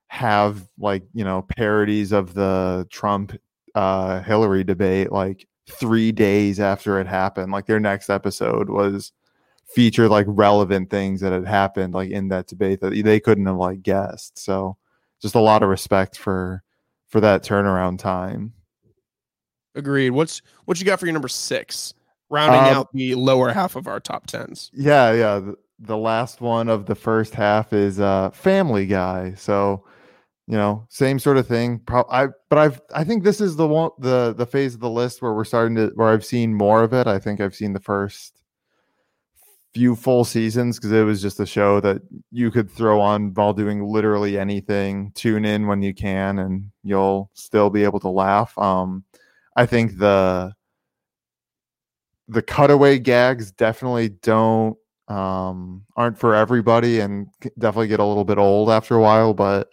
[0.09, 3.37] have like you know parodies of the Trump
[3.75, 7.53] uh, Hillary debate like three days after it happened.
[7.53, 9.13] Like their next episode was
[9.67, 13.57] featured like relevant things that had happened like in that debate that they couldn't have
[13.57, 14.39] like guessed.
[14.39, 14.79] So
[15.21, 16.63] just a lot of respect for
[17.09, 18.55] for that turnaround time.
[19.79, 20.11] Agreed.
[20.11, 21.95] What's what you got for your number six?
[22.31, 24.71] Rounding Um, out the lower half of our top tens.
[24.75, 25.39] Yeah, yeah.
[25.39, 29.35] The, the last one of the first half is uh Family Guy.
[29.37, 29.85] So,
[30.47, 31.79] you know, same sort of thing.
[31.79, 34.91] Pro- I but I've I think this is the one the the phase of the
[34.91, 37.07] list where we're starting to where I've seen more of it.
[37.07, 38.35] I think I've seen the first
[39.75, 42.01] few full seasons because it was just a show that
[42.33, 45.13] you could throw on while doing literally anything.
[45.15, 48.57] Tune in when you can, and you'll still be able to laugh.
[48.59, 49.05] Um,
[49.59, 50.53] I think the
[52.29, 54.77] the cutaway gags definitely don't
[55.09, 57.27] um aren't for everybody and
[57.59, 59.69] definitely get a little bit old after a while but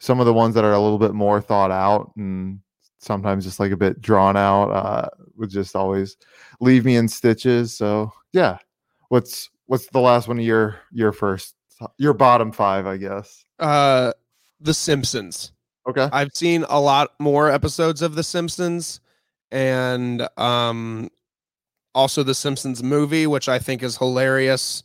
[0.00, 2.58] some of the ones that are a little bit more thought out and
[2.98, 6.16] sometimes just like a bit drawn out uh would just always
[6.60, 8.58] leave me in stitches so yeah.
[9.08, 11.54] What's what's the last one of your your first
[11.96, 13.42] your bottom five i guess?
[13.58, 14.12] Uh,
[14.60, 15.52] The Simpsons.
[15.88, 16.08] okay.
[16.12, 19.00] I've seen a lot more episodes of The Simpsons
[19.50, 21.08] and um
[21.94, 24.82] also the Simpsons movie, which I think is hilarious.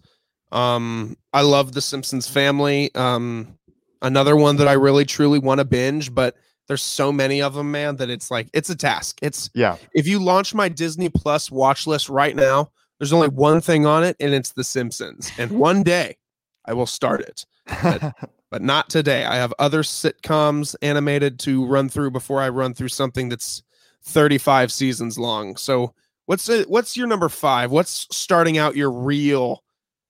[0.51, 2.93] Um I love the Simpsons family.
[2.95, 3.57] Um
[4.01, 6.35] another one that I really truly want to binge, but
[6.67, 9.19] there's so many of them, man, that it's like it's a task.
[9.21, 13.61] It's yeah if you launch my Disney Plus watch list right now, there's only one
[13.61, 15.31] thing on it, and it's The Simpsons.
[15.37, 16.17] And one day
[16.65, 17.45] I will start it
[18.55, 19.25] but not today.
[19.25, 23.63] I have other sitcoms animated to run through before I run through something that's
[24.05, 25.55] 35 seasons long.
[25.55, 25.93] So,
[26.25, 27.71] what's it, what's your number 5?
[27.71, 29.63] What's starting out your real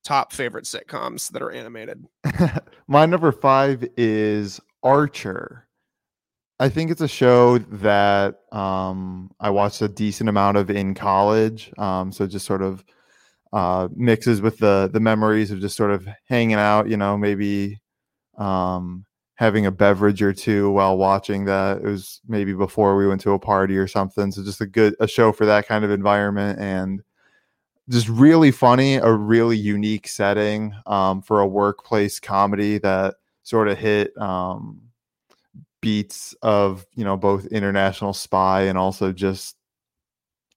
[0.06, 2.06] top favorite sitcoms that are animated?
[2.88, 5.68] My number five is Archer.
[6.58, 11.74] I think it's a show that um, I watched a decent amount of in college.
[11.78, 12.86] Um, so just sort of
[13.52, 16.88] uh, mixes with the the memories of just sort of hanging out.
[16.88, 17.82] You know, maybe
[18.38, 19.06] um,
[19.36, 21.78] having a beverage or two while watching that.
[21.78, 24.32] It was maybe before we went to a party or something.
[24.32, 27.04] So just a good a show for that kind of environment and
[27.90, 33.78] just really funny, a really unique setting um, for a workplace comedy that sort of
[33.78, 34.82] hit um,
[35.82, 39.56] beats of you know both international spy and also just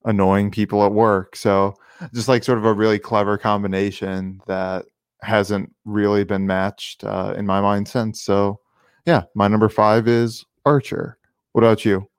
[0.05, 1.37] annoying people at work.
[1.37, 1.75] So
[2.15, 4.87] just like sort of a really clever combination that
[5.21, 8.23] hasn't really been matched uh, in my mind since.
[8.23, 8.61] So
[9.09, 11.17] yeah, my number five is Archer.
[11.53, 12.11] What about you?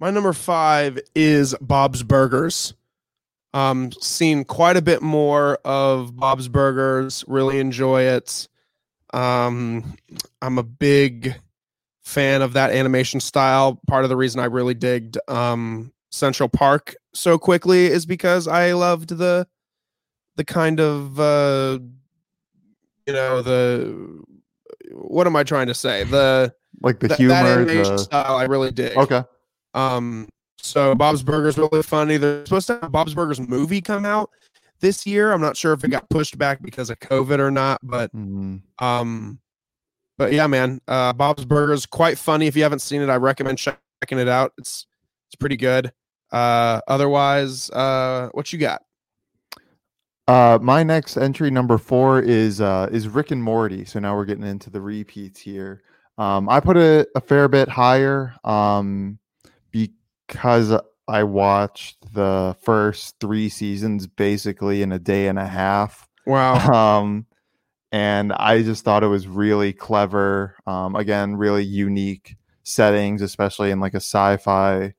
[0.00, 2.74] My number five is Bob's Burgers.
[3.54, 7.24] Um, seen quite a bit more of Bob's Burgers.
[7.28, 8.48] Really enjoy it.
[9.14, 9.96] Um,
[10.42, 11.36] I'm a big
[12.02, 13.80] fan of that animation style.
[13.86, 18.72] Part of the reason I really digged um, Central Park so quickly is because I
[18.72, 19.46] loved the
[20.34, 21.78] the kind of uh,
[23.06, 24.24] you know the
[24.92, 27.98] what am I trying to say the like the th- humor that animation the...
[27.98, 28.96] style I really dig.
[28.96, 29.22] okay
[29.74, 30.28] Um,
[30.58, 32.16] so Bob's Burgers really funny.
[32.16, 34.30] They're supposed to have Bob's Burgers movie come out
[34.80, 35.32] this year.
[35.32, 38.62] I'm not sure if it got pushed back because of COVID or not, but Mhm.
[38.78, 39.38] um,
[40.18, 42.46] but yeah, man, uh, Bob's Burgers quite funny.
[42.46, 44.52] If you haven't seen it, I recommend checking it out.
[44.58, 44.86] It's
[45.28, 45.92] it's pretty good.
[46.30, 48.82] Uh, otherwise, uh, what you got?
[50.28, 53.84] Uh, my next entry number four is uh, is Rick and Morty.
[53.84, 55.82] So now we're getting into the repeats here.
[56.18, 59.18] Um, I put it a fair bit higher um,
[59.72, 66.08] because I watched the first three seasons basically in a day and a half.
[66.26, 67.00] Wow.
[67.00, 67.26] Um,
[67.92, 70.54] and I just thought it was really clever.
[70.64, 74.94] Um, again, really unique settings, especially in like a sci-fi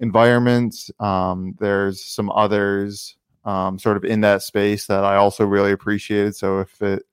[0.00, 0.90] environment.
[0.98, 6.36] Um, there's some others um, sort of in that space that I also really appreciated.
[6.36, 7.04] So if it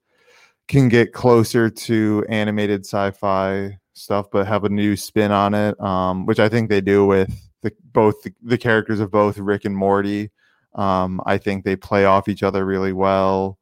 [0.68, 6.26] can get closer to animated sci-fi stuff, but have a new spin on it, um,
[6.26, 9.76] which I think they do with the, both the, the characters of both Rick and
[9.76, 10.30] Morty.
[10.74, 13.58] Um, I think they play off each other really well.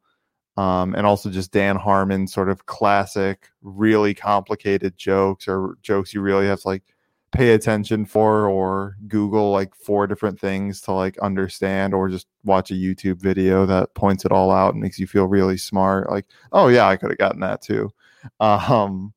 [0.57, 6.19] Um, and also just Dan Harmon sort of classic, really complicated jokes or jokes you
[6.19, 6.83] really have to like
[7.31, 12.71] pay attention for or Google like four different things to like understand or just watch
[12.71, 16.09] a YouTube video that points it all out and makes you feel really smart.
[16.09, 17.91] Like, oh yeah, I could have gotten that too.
[18.41, 19.13] Um,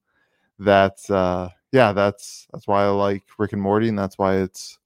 [0.60, 4.78] that's uh, yeah, that's that's why I like Rick and Morty, and that's why it's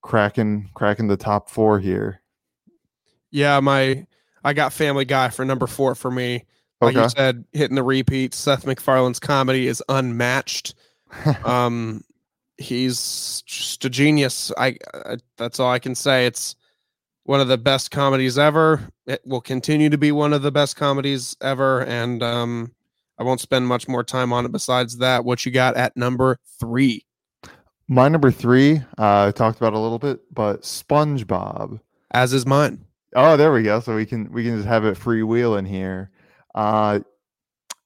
[0.00, 2.22] cracking cracking the top four here.
[3.30, 4.06] Yeah, my
[4.42, 6.46] I got Family Guy for number four for me.
[6.80, 8.32] Like you said, hitting the repeat.
[8.32, 10.74] Seth MacFarlane's comedy is unmatched.
[11.44, 12.02] um
[12.58, 16.56] he's just a genius I, I that's all i can say it's
[17.24, 20.76] one of the best comedies ever it will continue to be one of the best
[20.76, 22.72] comedies ever and um
[23.18, 26.38] i won't spend much more time on it besides that what you got at number
[26.58, 27.04] three
[27.86, 31.80] My number three, uh, I talked about a little bit, but SpongeBob.
[32.10, 32.84] as is mine
[33.16, 33.80] Oh, there we go.
[33.80, 36.10] So we can we can just have it freewheeling here.
[36.54, 37.00] Uh,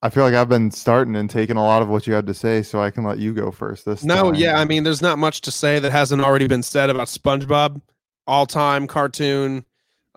[0.04, 2.34] I feel like I've been starting and taking a lot of what you had to
[2.34, 4.34] say, so I can let you go first this no time.
[4.34, 7.80] yeah i mean there's not much to say that hasn't already been said about spongebob.
[8.26, 9.64] All-time cartoon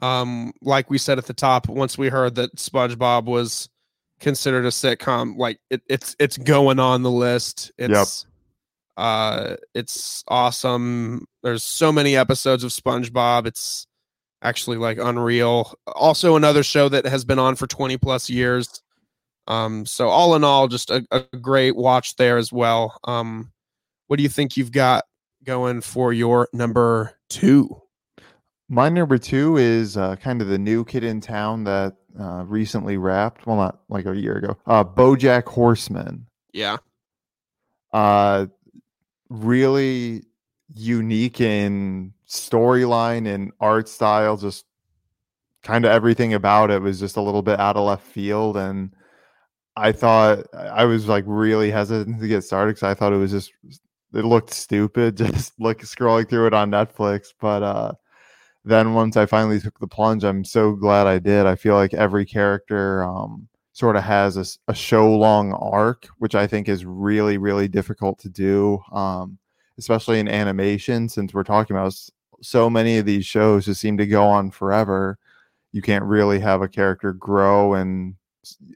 [0.01, 3.69] um like we said at the top once we heard that spongebob was
[4.19, 7.71] considered a sitcom like it, it's it's going on the list.
[7.77, 8.25] It's
[8.97, 11.25] uh it's awesome.
[11.43, 13.45] There's so many episodes of spongebob.
[13.45, 13.87] It's
[14.41, 15.73] actually like unreal.
[15.87, 18.81] Also another show that has been on for 20 plus years
[19.47, 23.51] um so all in all just a, a great watch there as well um
[24.07, 25.03] what do you think you've got
[25.43, 27.81] going for your number two
[28.67, 32.97] My number two is uh, kind of the new kid in town that uh, recently
[32.97, 33.45] wrapped.
[33.45, 34.57] Well, not like a year ago.
[34.65, 36.25] Uh, BoJack Horseman.
[36.53, 36.77] yeah
[37.93, 38.47] uh
[39.29, 40.23] really
[40.73, 44.65] unique in storyline and art style just
[45.63, 48.93] kind of everything about it was just a little bit out of left field and
[49.77, 53.31] i thought i was like really hesitant to get started because i thought it was
[53.31, 53.51] just
[54.13, 57.91] it looked stupid just like scrolling through it on netflix but uh
[58.63, 61.93] then once i finally took the plunge i'm so glad i did i feel like
[61.93, 67.37] every character um sort of has a show long arc, which I think is really,
[67.37, 69.37] really difficult to do, um,
[69.77, 71.93] especially in animation, since we're talking about
[72.41, 75.19] so many of these shows just seem to go on forever.
[75.73, 78.15] You can't really have a character grow and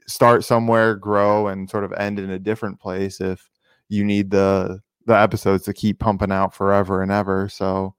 [0.06, 3.48] start somewhere, grow, and sort of end in a different place if
[3.88, 7.48] you need the the episodes to keep pumping out forever and ever.
[7.48, 7.94] So,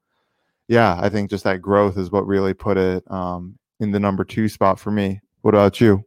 [0.68, 4.24] yeah, I think just that growth is what really put it um, in the number
[4.24, 5.20] two spot for me.
[5.42, 6.06] What about you?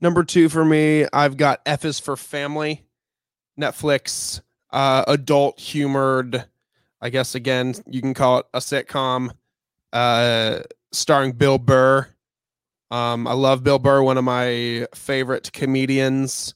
[0.00, 2.84] Number two for me, I've got F is for Family,
[3.58, 6.44] Netflix, uh, adult humored.
[7.00, 9.30] I guess again, you can call it a sitcom.
[9.92, 10.60] Uh,
[10.92, 12.08] starring Bill Burr.
[12.92, 16.54] Um, I love Bill Burr, one of my favorite comedians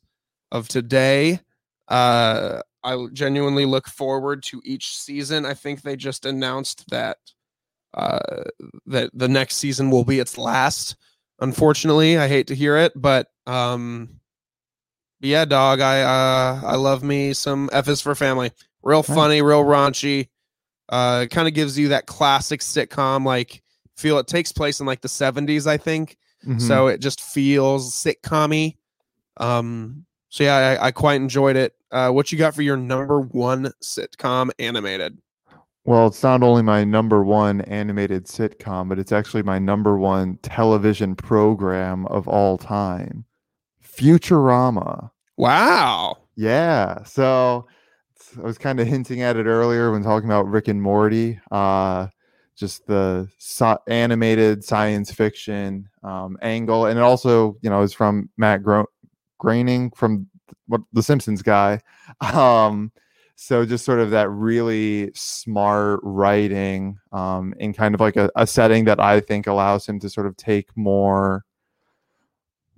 [0.53, 1.41] of today.
[1.89, 5.47] Uh, I genuinely look forward to each season.
[5.47, 7.16] I think they just announced that
[7.95, 8.45] uh,
[8.84, 10.97] that the next season will be its last.
[11.41, 14.20] Unfortunately, I hate to hear it, but um,
[15.20, 15.80] yeah, dog.
[15.80, 18.53] I uh, I love me some F is for Family.
[18.82, 20.28] Real funny, real raunchy.
[20.91, 23.62] Uh, kind of gives you that classic sitcom like
[23.97, 24.18] feel.
[24.18, 26.18] It takes place in like the seventies, I think.
[26.47, 26.61] Mhm.
[26.61, 28.77] So it just feels sitcom
[29.39, 31.75] Um, so yeah, I, I quite enjoyed it.
[31.91, 35.19] Uh, what you got for your number one sitcom animated?
[35.85, 40.39] Well, it's not only my number one animated sitcom, but it's actually my number one
[40.43, 43.25] television program of all time
[43.83, 45.11] Futurama.
[45.37, 46.19] Wow.
[46.37, 47.03] Yeah.
[47.05, 47.67] So
[48.39, 51.41] I was kind of hinting at it earlier when talking about Rick and Morty.
[51.51, 52.09] Uh,
[52.57, 58.31] just the so- animated science fiction um, angle, and it also, you know, is from
[58.37, 58.87] Matt Gro-
[59.39, 60.27] Groening from
[60.67, 61.81] what the Simpsons guy.
[62.21, 62.93] Um,
[63.35, 68.47] so just sort of that really smart writing um, in kind of like a, a
[68.47, 71.45] setting that I think allows him to sort of take more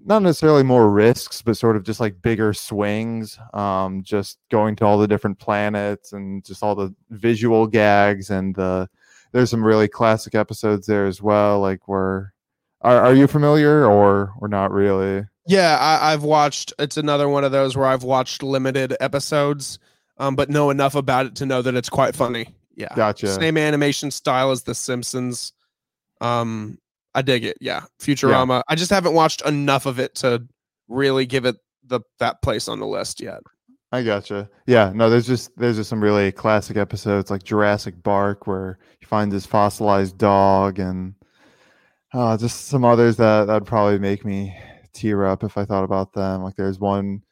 [0.05, 3.39] not necessarily more risks, but sort of just like bigger swings.
[3.53, 8.55] Um, just going to all the different planets and just all the visual gags and
[8.55, 8.89] the
[9.33, 11.61] there's some really classic episodes there as well.
[11.61, 12.33] Like where
[12.81, 15.25] are are you familiar or or not really?
[15.47, 16.73] Yeah, I, I've watched.
[16.79, 19.79] It's another one of those where I've watched limited episodes,
[20.19, 22.55] um, but know enough about it to know that it's quite funny.
[22.75, 23.29] Yeah, Gotcha.
[23.29, 25.53] same animation style as The Simpsons.
[26.21, 26.79] Um,
[27.15, 27.57] I dig it.
[27.61, 28.63] Yeah, Futurama.
[28.69, 30.47] I just haven't watched enough of it to
[30.87, 33.41] really give it the that place on the list yet.
[33.91, 34.51] I gotcha.
[34.67, 39.07] Yeah, no, there's just there's just some really classic episodes like Jurassic Bark where he
[39.07, 41.15] finds his fossilized dog and
[42.13, 44.55] uh, just some others that that'd probably make me
[44.93, 46.43] tear up if I thought about them.
[46.43, 47.23] Like there's one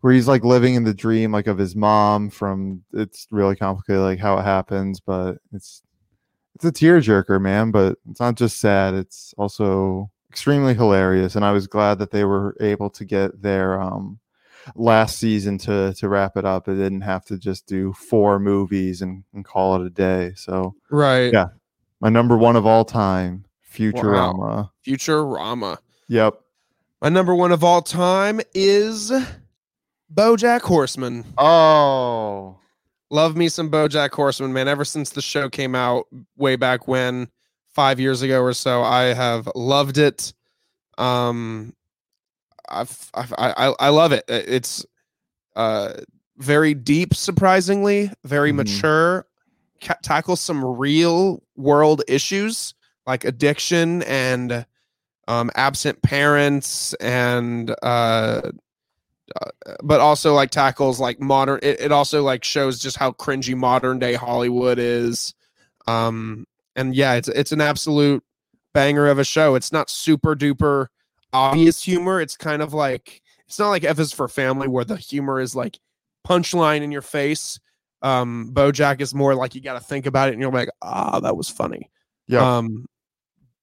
[0.00, 4.02] where he's like living in the dream like of his mom from it's really complicated
[4.02, 5.82] like how it happens, but it's
[6.56, 11.52] it's a tearjerker, man, but it's not just sad, it's also extremely hilarious and I
[11.52, 14.20] was glad that they were able to get their um
[14.74, 16.68] last season to to wrap it up.
[16.68, 20.32] It didn't have to just do four movies and, and call it a day.
[20.36, 21.32] So Right.
[21.32, 21.46] Yeah.
[22.00, 24.70] my number one of all time, Futurama.
[24.86, 25.78] Futurama.
[26.08, 26.34] Yep.
[27.00, 29.12] My number one of all time is
[30.12, 31.24] BoJack Horseman.
[31.36, 32.56] Oh,
[33.10, 34.68] Love me some BoJack Horseman, man.
[34.68, 36.06] Ever since the show came out
[36.36, 37.28] way back when,
[37.68, 40.34] five years ago or so, I have loved it.
[40.98, 41.72] Um,
[42.70, 44.24] I I I love it.
[44.28, 44.84] It's
[45.56, 45.94] uh
[46.36, 48.56] very deep, surprisingly, very Mhm.
[48.56, 49.26] mature.
[49.82, 52.74] Ca- tackles some real world issues
[53.06, 54.66] like addiction and
[55.28, 58.40] um, absent parents and uh,
[59.36, 59.50] uh,
[59.82, 63.98] but also like tackles like modern it, it also like shows just how cringy modern
[63.98, 65.34] day hollywood is
[65.86, 66.46] um
[66.76, 68.22] and yeah it's it's an absolute
[68.74, 70.86] banger of a show it's not super duper
[71.32, 74.96] obvious humor it's kind of like it's not like f is for family where the
[74.96, 75.78] humor is like
[76.26, 77.58] punchline in your face
[78.02, 81.20] um bojack is more like you got to think about it and you're like ah
[81.20, 81.90] that was funny
[82.28, 82.58] yeah.
[82.58, 82.86] um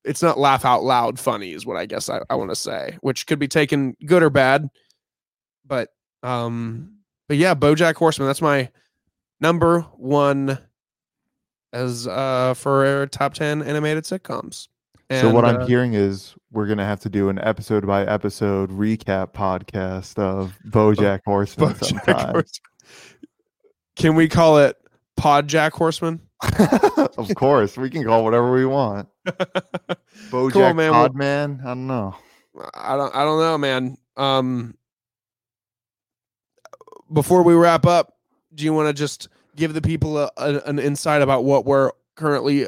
[0.03, 2.97] it's not laugh out loud funny is what i guess i, I want to say
[3.01, 4.67] which could be taken good or bad
[5.65, 5.89] but
[6.21, 6.97] um
[7.27, 8.69] but yeah bojack horseman that's my
[9.39, 10.59] number one
[11.73, 14.67] as uh for top 10 animated sitcoms
[15.11, 18.05] so what And, I'm uh, hearing is we're gonna have to do an episode by
[18.05, 22.31] episode recap podcast of BoJack Horseman Bojack.
[22.31, 22.45] Horseman.
[23.95, 24.77] can we call it
[25.17, 26.19] podjack horseman
[27.17, 29.07] of course, we can call whatever we want.
[29.25, 31.61] BoJack man, Podman.
[31.61, 32.15] I don't know.
[32.73, 33.97] I don't I don't know, man.
[34.17, 34.75] Um
[37.11, 38.17] before we wrap up,
[38.53, 41.91] do you want to just give the people a, a, an insight about what we're
[42.15, 42.67] currently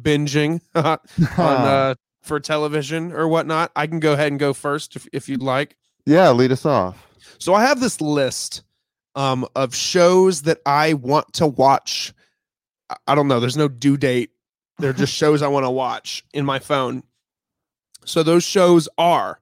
[0.00, 0.98] binging on
[1.38, 3.72] uh, for television or whatnot?
[3.76, 5.76] I can go ahead and go first if, if you'd like.
[6.04, 7.02] yeah, lead us off.
[7.38, 8.62] So I have this list
[9.14, 12.12] um, of shows that I want to watch.
[12.90, 13.40] I- I don't know.
[13.40, 14.30] There's no due date.
[14.78, 17.02] They're just shows I want to watch in my phone.
[18.04, 19.40] So those shows are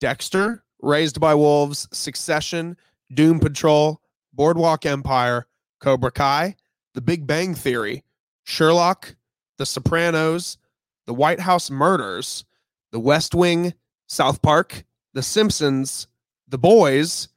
[0.00, 2.76] Dexter, Raised by Wolves, Succession,
[3.12, 4.00] Doom Patrol,
[4.32, 5.46] Boardwalk Empire,
[5.80, 6.56] Cobra Kai,
[6.94, 8.04] The Big Bang Theory,
[8.44, 9.16] Sherlock,
[9.58, 10.58] The Sopranos,
[11.06, 12.44] The White House Murders,
[12.92, 13.74] The West Wing,
[14.06, 16.06] South Park, The Simpsons,
[16.48, 17.28] The Boys,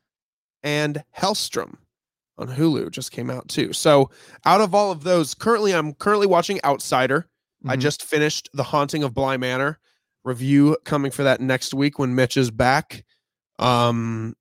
[0.64, 1.78] and Helstrom
[2.38, 3.74] on Hulu just came out too.
[3.74, 4.10] So
[4.46, 7.28] out of all of those, currently I'm currently watching Outsider.
[7.66, 7.80] I Mhm.
[7.82, 9.80] just finished The Haunting of Bly Manor
[10.24, 13.06] review coming for that next week when Mitch is back.
[13.60, 14.36] Um,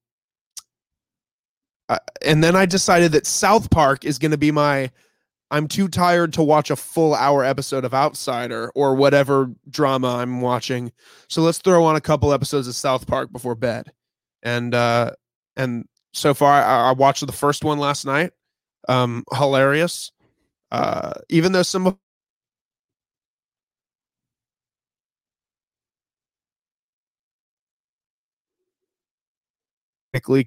[1.89, 4.91] I- and then I decided that South Park is going to be my.
[5.51, 10.40] I'm too tired to watch a full hour episode of Outsider or whatever drama I'm
[10.40, 10.92] watching.
[11.28, 13.92] So let's throw on a couple episodes of South Park before bed.
[14.42, 15.12] And uh
[15.57, 18.32] and so far I, I watched the first one last night.
[18.88, 20.11] Um hilarious.
[20.72, 21.97] Uh even though some of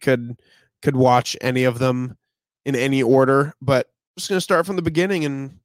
[0.01, 0.39] could
[0.81, 2.17] could watch any of them
[2.65, 3.87] in any order, but
[4.19, 5.57] Just gonna start from the beginning and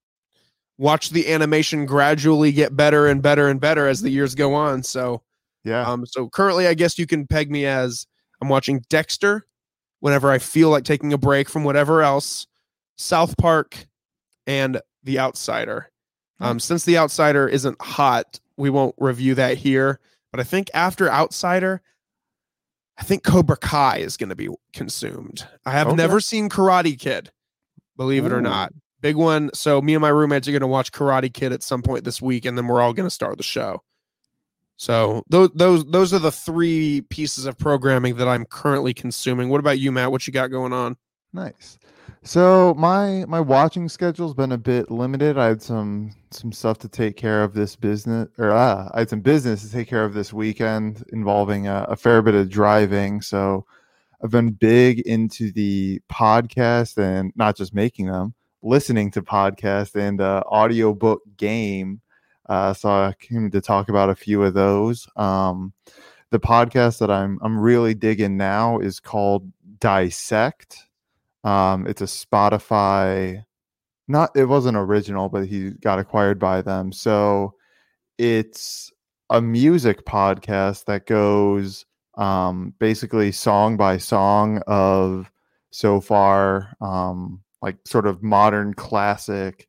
[0.78, 4.84] watch the animation gradually get better and better and better as the years go on.
[4.84, 5.22] So
[5.64, 5.82] Yeah.
[5.84, 8.06] um, so currently, I guess you can peg me as
[8.40, 9.44] I'm watching Dexter
[9.98, 12.46] whenever I feel like taking a break from whatever else,
[12.96, 13.88] South Park,
[14.46, 15.90] and The Outsider.
[16.38, 19.98] Um, since The Outsider isn't hot, we won't review that here.
[20.30, 21.82] But I think after Outsider,
[22.98, 25.44] I think Cobra Kai is going to be consumed.
[25.66, 25.96] I have Okay.
[25.96, 27.32] never seen Karate Kid,
[27.96, 28.72] believe it or not.
[29.00, 29.50] Big one.
[29.52, 32.22] So me and my roommates are going to watch Karate Kid at some point this
[32.22, 33.82] week, and then we're all going to start the show.
[34.76, 39.48] So those those those are the three pieces of programming that I'm currently consuming.
[39.48, 40.10] What about you, Matt?
[40.10, 40.96] What you got going on?
[41.32, 41.78] Nice.
[42.22, 45.36] So my my watching schedule's been a bit limited.
[45.36, 49.10] I had some some stuff to take care of this business, or ah, I had
[49.10, 53.20] some business to take care of this weekend involving a, a fair bit of driving.
[53.20, 53.66] So
[54.24, 60.18] I've been big into the podcast and not just making them, listening to podcasts and
[60.18, 62.00] uh, audiobook game.
[62.48, 65.06] Uh, so I came to talk about a few of those.
[65.16, 65.74] Um,
[66.30, 70.78] the podcast that I'm I'm really digging now is called Dissect.
[71.44, 73.44] Um, it's a Spotify,
[74.08, 76.92] not it wasn't original, but he got acquired by them.
[76.92, 77.56] So
[78.16, 78.90] it's
[79.28, 81.84] a music podcast that goes
[82.16, 85.30] um, basically song by song of
[85.70, 89.68] so far um, like sort of modern classic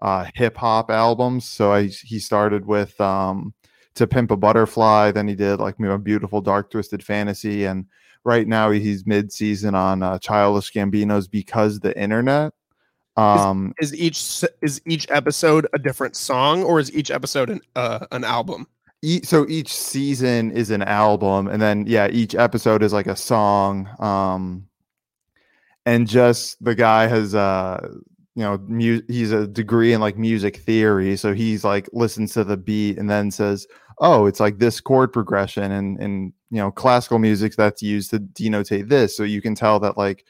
[0.00, 1.44] uh, hip hop albums.
[1.48, 3.54] So I he started with um,
[3.94, 7.86] To Pimp a Butterfly, then he did like you know, Beautiful Dark Twisted Fantasy, and
[8.24, 12.52] right now he's mid season on uh, Childish Gambino's Because the Internet.
[13.16, 18.06] Um, Is each is each episode a different song, or is each episode an uh,
[18.10, 18.66] an album?
[19.24, 23.88] So each season is an album, and then yeah, each episode is like a song.
[23.98, 24.68] Um,
[25.86, 27.88] and just the guy has uh
[28.34, 32.44] you know mu- he's a degree in like music theory so he's like listens to
[32.44, 33.66] the beat and then says
[33.98, 38.18] oh it's like this chord progression and and you know classical music that's used to
[38.18, 40.24] denotate this so you can tell that like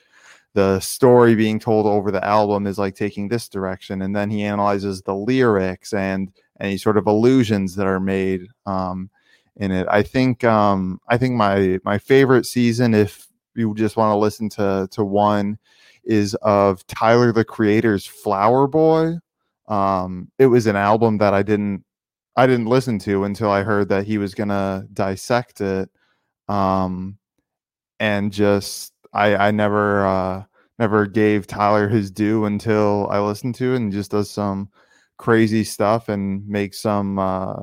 [0.54, 4.42] the story being told over the album is like taking this direction and then he
[4.42, 6.32] analyzes the lyrics and
[6.62, 9.10] any sort of allusions that are made um
[9.56, 14.12] in it i think um i think my my favorite season if you just want
[14.12, 15.58] to listen to to one
[16.04, 19.16] is of Tyler the Creator's Flower Boy.
[19.68, 21.84] Um, it was an album that I didn't
[22.36, 25.90] I didn't listen to until I heard that he was gonna dissect it.
[26.48, 27.18] Um,
[28.00, 30.44] and just I I never uh
[30.78, 34.70] never gave Tyler his due until I listened to it and just does some
[35.22, 37.54] crazy stuff and makes some uh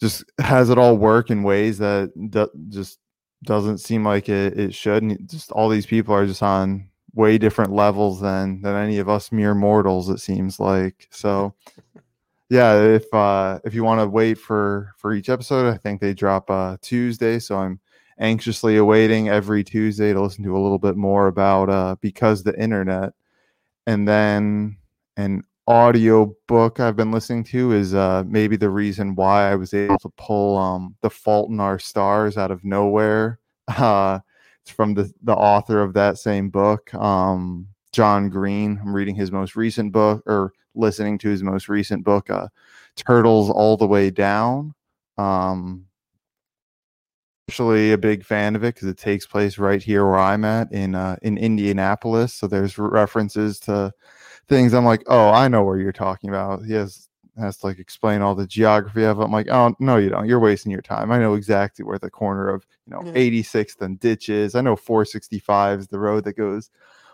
[0.00, 3.00] just has it all work in ways that do, just
[3.42, 5.02] doesn't seem like it, it should.
[5.02, 9.08] And just all these people are just on way different levels than than any of
[9.08, 11.08] us mere mortals it seems like.
[11.10, 11.54] So
[12.50, 16.14] yeah if uh if you want to wait for for each episode i think they
[16.14, 17.40] drop uh tuesday.
[17.40, 17.80] So i'm
[18.20, 22.56] anxiously awaiting every tuesday to listen to a little bit more about uh because the
[22.60, 23.12] internet.
[23.88, 24.76] And then
[25.16, 29.72] an audio book i've been listening to is uh maybe the reason why i was
[29.72, 33.38] able to pull um the fault in our stars out of nowhere.
[33.68, 34.18] Uh
[34.62, 38.78] it's from the the author of that same book um john green.
[38.82, 42.48] I'm reading his most recent book or listening to his most recent book uh
[42.96, 44.74] turtles all the way down.
[45.16, 45.86] Um
[47.48, 50.72] actually a big fan of it because it takes place right here where i'm at
[50.72, 52.34] in uh in indianapolis.
[52.34, 53.92] So there's references to
[54.48, 57.78] things i'm like oh i know where you're talking about he has has to like
[57.78, 59.22] explain all the geography of it.
[59.24, 60.28] I'm like, oh no, you don't.
[60.28, 61.10] You're wasting your time.
[61.10, 63.12] I know exactly where the corner of you know Yeah.
[63.12, 64.54] 86th and ditch is.
[64.54, 66.70] I know 465 is the road that goes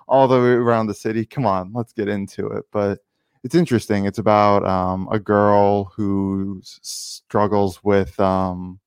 [0.08, 1.24] all the way around the city.
[1.24, 2.64] Come on, let's get into it.
[2.72, 3.00] But
[3.44, 4.06] it's interesting.
[4.06, 8.80] It's about um, a girl who struggles with um,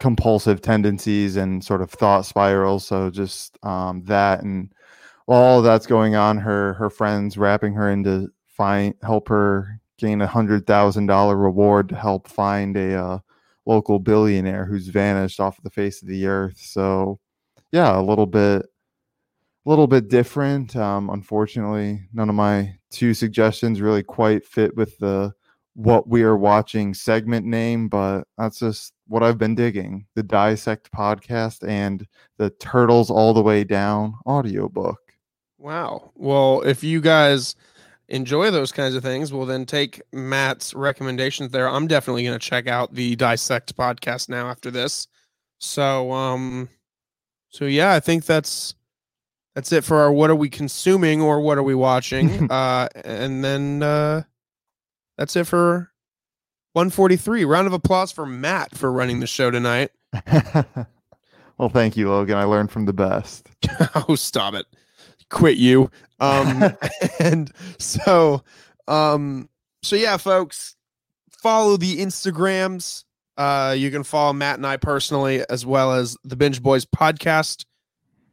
[0.00, 2.86] compulsive tendencies and sort of thought spirals.
[2.86, 4.72] So just um, that and
[5.30, 10.26] all that's going on, her her friends wrapping her into find help her gain a
[10.26, 13.18] hundred thousand dollar reward to help find a uh,
[13.64, 16.58] local billionaire who's vanished off the face of the earth.
[16.58, 17.20] So,
[17.70, 20.74] yeah, a little bit, a little bit different.
[20.74, 25.32] Um, unfortunately, none of my two suggestions really quite fit with the
[25.74, 30.06] what we are watching segment name, but that's just what I've been digging.
[30.16, 32.04] The Dissect podcast and
[32.38, 34.98] the Turtles All the Way Down audiobook.
[35.60, 36.12] Wow.
[36.16, 37.54] Well, if you guys
[38.08, 41.68] enjoy those kinds of things, well, then take Matt's recommendations there.
[41.68, 45.06] I'm definitely going to check out the Dissect podcast now after this.
[45.58, 46.70] So, um,
[47.50, 48.74] so yeah, I think that's
[49.54, 53.44] that's it for our what are we consuming or what are we watching, uh, and
[53.44, 54.22] then uh,
[55.18, 55.92] that's it for
[56.72, 57.44] 143.
[57.44, 59.90] Round of applause for Matt for running the show tonight.
[61.58, 62.38] well, thank you, Logan.
[62.38, 63.50] I learned from the best.
[64.08, 64.64] oh, stop it
[65.30, 65.90] quit you.
[66.18, 66.76] Um,
[67.18, 68.42] and so,
[68.86, 69.48] um,
[69.82, 70.76] so yeah, folks,
[71.30, 73.04] follow the Instagrams.
[73.36, 77.64] Uh, you can follow Matt and I personally, as well as the Binge Boys podcast.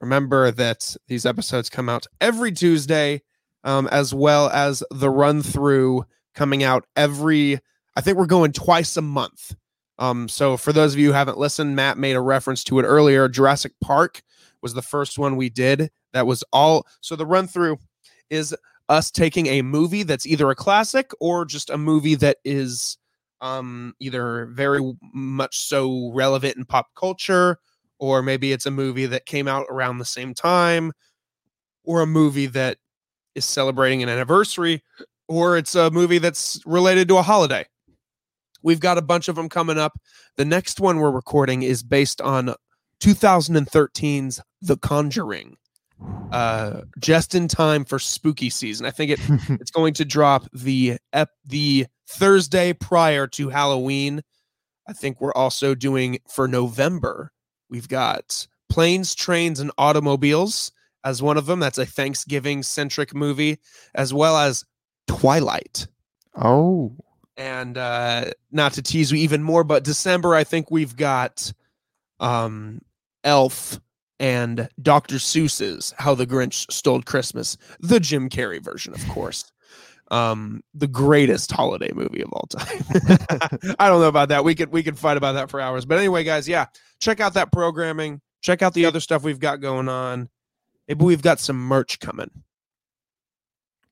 [0.02, 3.22] Remember that these episodes come out every Tuesday,
[3.64, 7.60] um, as well as the run through coming out every.
[7.96, 9.56] I think we're going twice a month.
[10.00, 12.84] Um, so for those of you who haven't listened, Matt made a reference to it
[12.84, 13.28] earlier.
[13.28, 14.22] Jurassic Park
[14.62, 15.90] was the first one we did.
[16.14, 16.86] That was all.
[17.02, 17.78] So the run through
[18.30, 18.56] is
[18.90, 22.98] us taking a movie that's either a classic or just a movie that is
[23.42, 27.60] um, either very much so relevant in pop culture,
[28.00, 30.92] or maybe it's a movie that came out around the same time,
[31.84, 32.78] or a movie that
[33.36, 34.84] is celebrating an anniversary,
[35.28, 37.66] or it's a movie that's related to a holiday.
[38.68, 39.98] We've got a bunch of them coming up.
[40.36, 42.54] The next one we're recording is based on
[43.00, 45.56] 2013's The Conjuring.
[46.34, 48.86] Uh, just in time for spooky season.
[48.86, 49.22] I think it
[49.62, 54.22] it's going to drop the ep, the Thursday prior to Halloween.
[54.86, 57.32] I think we're also doing for November.
[57.70, 60.74] We've got Planes, Trains, and Automobiles
[61.06, 61.62] as one of them.
[61.62, 63.60] That's a Thanksgiving centric movie,
[63.96, 64.66] as well as
[65.08, 65.88] Twilight.
[66.36, 66.98] Oh.
[67.38, 71.54] And uh, not to tease you even more, but December, I think we've got
[72.20, 72.82] um,
[73.24, 73.80] Elf,
[74.20, 75.16] and Dr.
[75.16, 79.52] Seuss's How the Grinch Stole Christmas, the Jim Carrey version, of course.
[80.10, 82.82] Um, the greatest holiday movie of all time.
[83.78, 84.44] I don't know about that.
[84.46, 85.86] We could we could fight about that for hours.
[85.86, 86.68] But anyway, guys, yeah,
[87.02, 88.22] check out that programming.
[88.42, 90.30] Check out the other stuff we've got going on.
[90.88, 92.32] Maybe we've got some merch coming.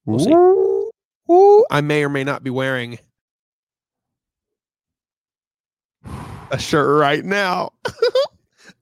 [0.06, 0.34] We'll see.
[1.34, 2.98] Ooh, I may or may not be wearing
[6.56, 7.72] a shirt right now.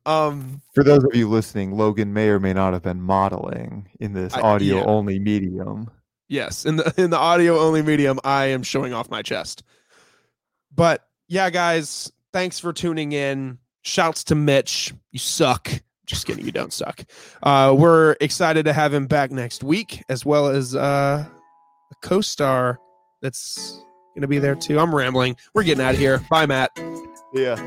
[0.05, 4.13] Um, For those of you listening, Logan may or may not have been modeling in
[4.13, 4.83] this audio yeah.
[4.83, 5.89] only medium.
[6.27, 9.63] Yes, in the in the audio only medium, I am showing off my chest.
[10.75, 13.59] But yeah, guys, thanks for tuning in.
[13.83, 14.93] Shouts to Mitch.
[15.11, 15.69] You suck.
[16.05, 17.05] Just kidding, you don't suck.
[17.41, 22.77] Uh, we're excited to have him back next week, as well as uh, a co-star
[23.21, 23.81] that's
[24.15, 24.79] gonna be there too.
[24.79, 25.37] I'm rambling.
[25.53, 26.19] We're getting out of here.
[26.29, 26.71] Bye, Matt.
[27.33, 27.57] Yeah.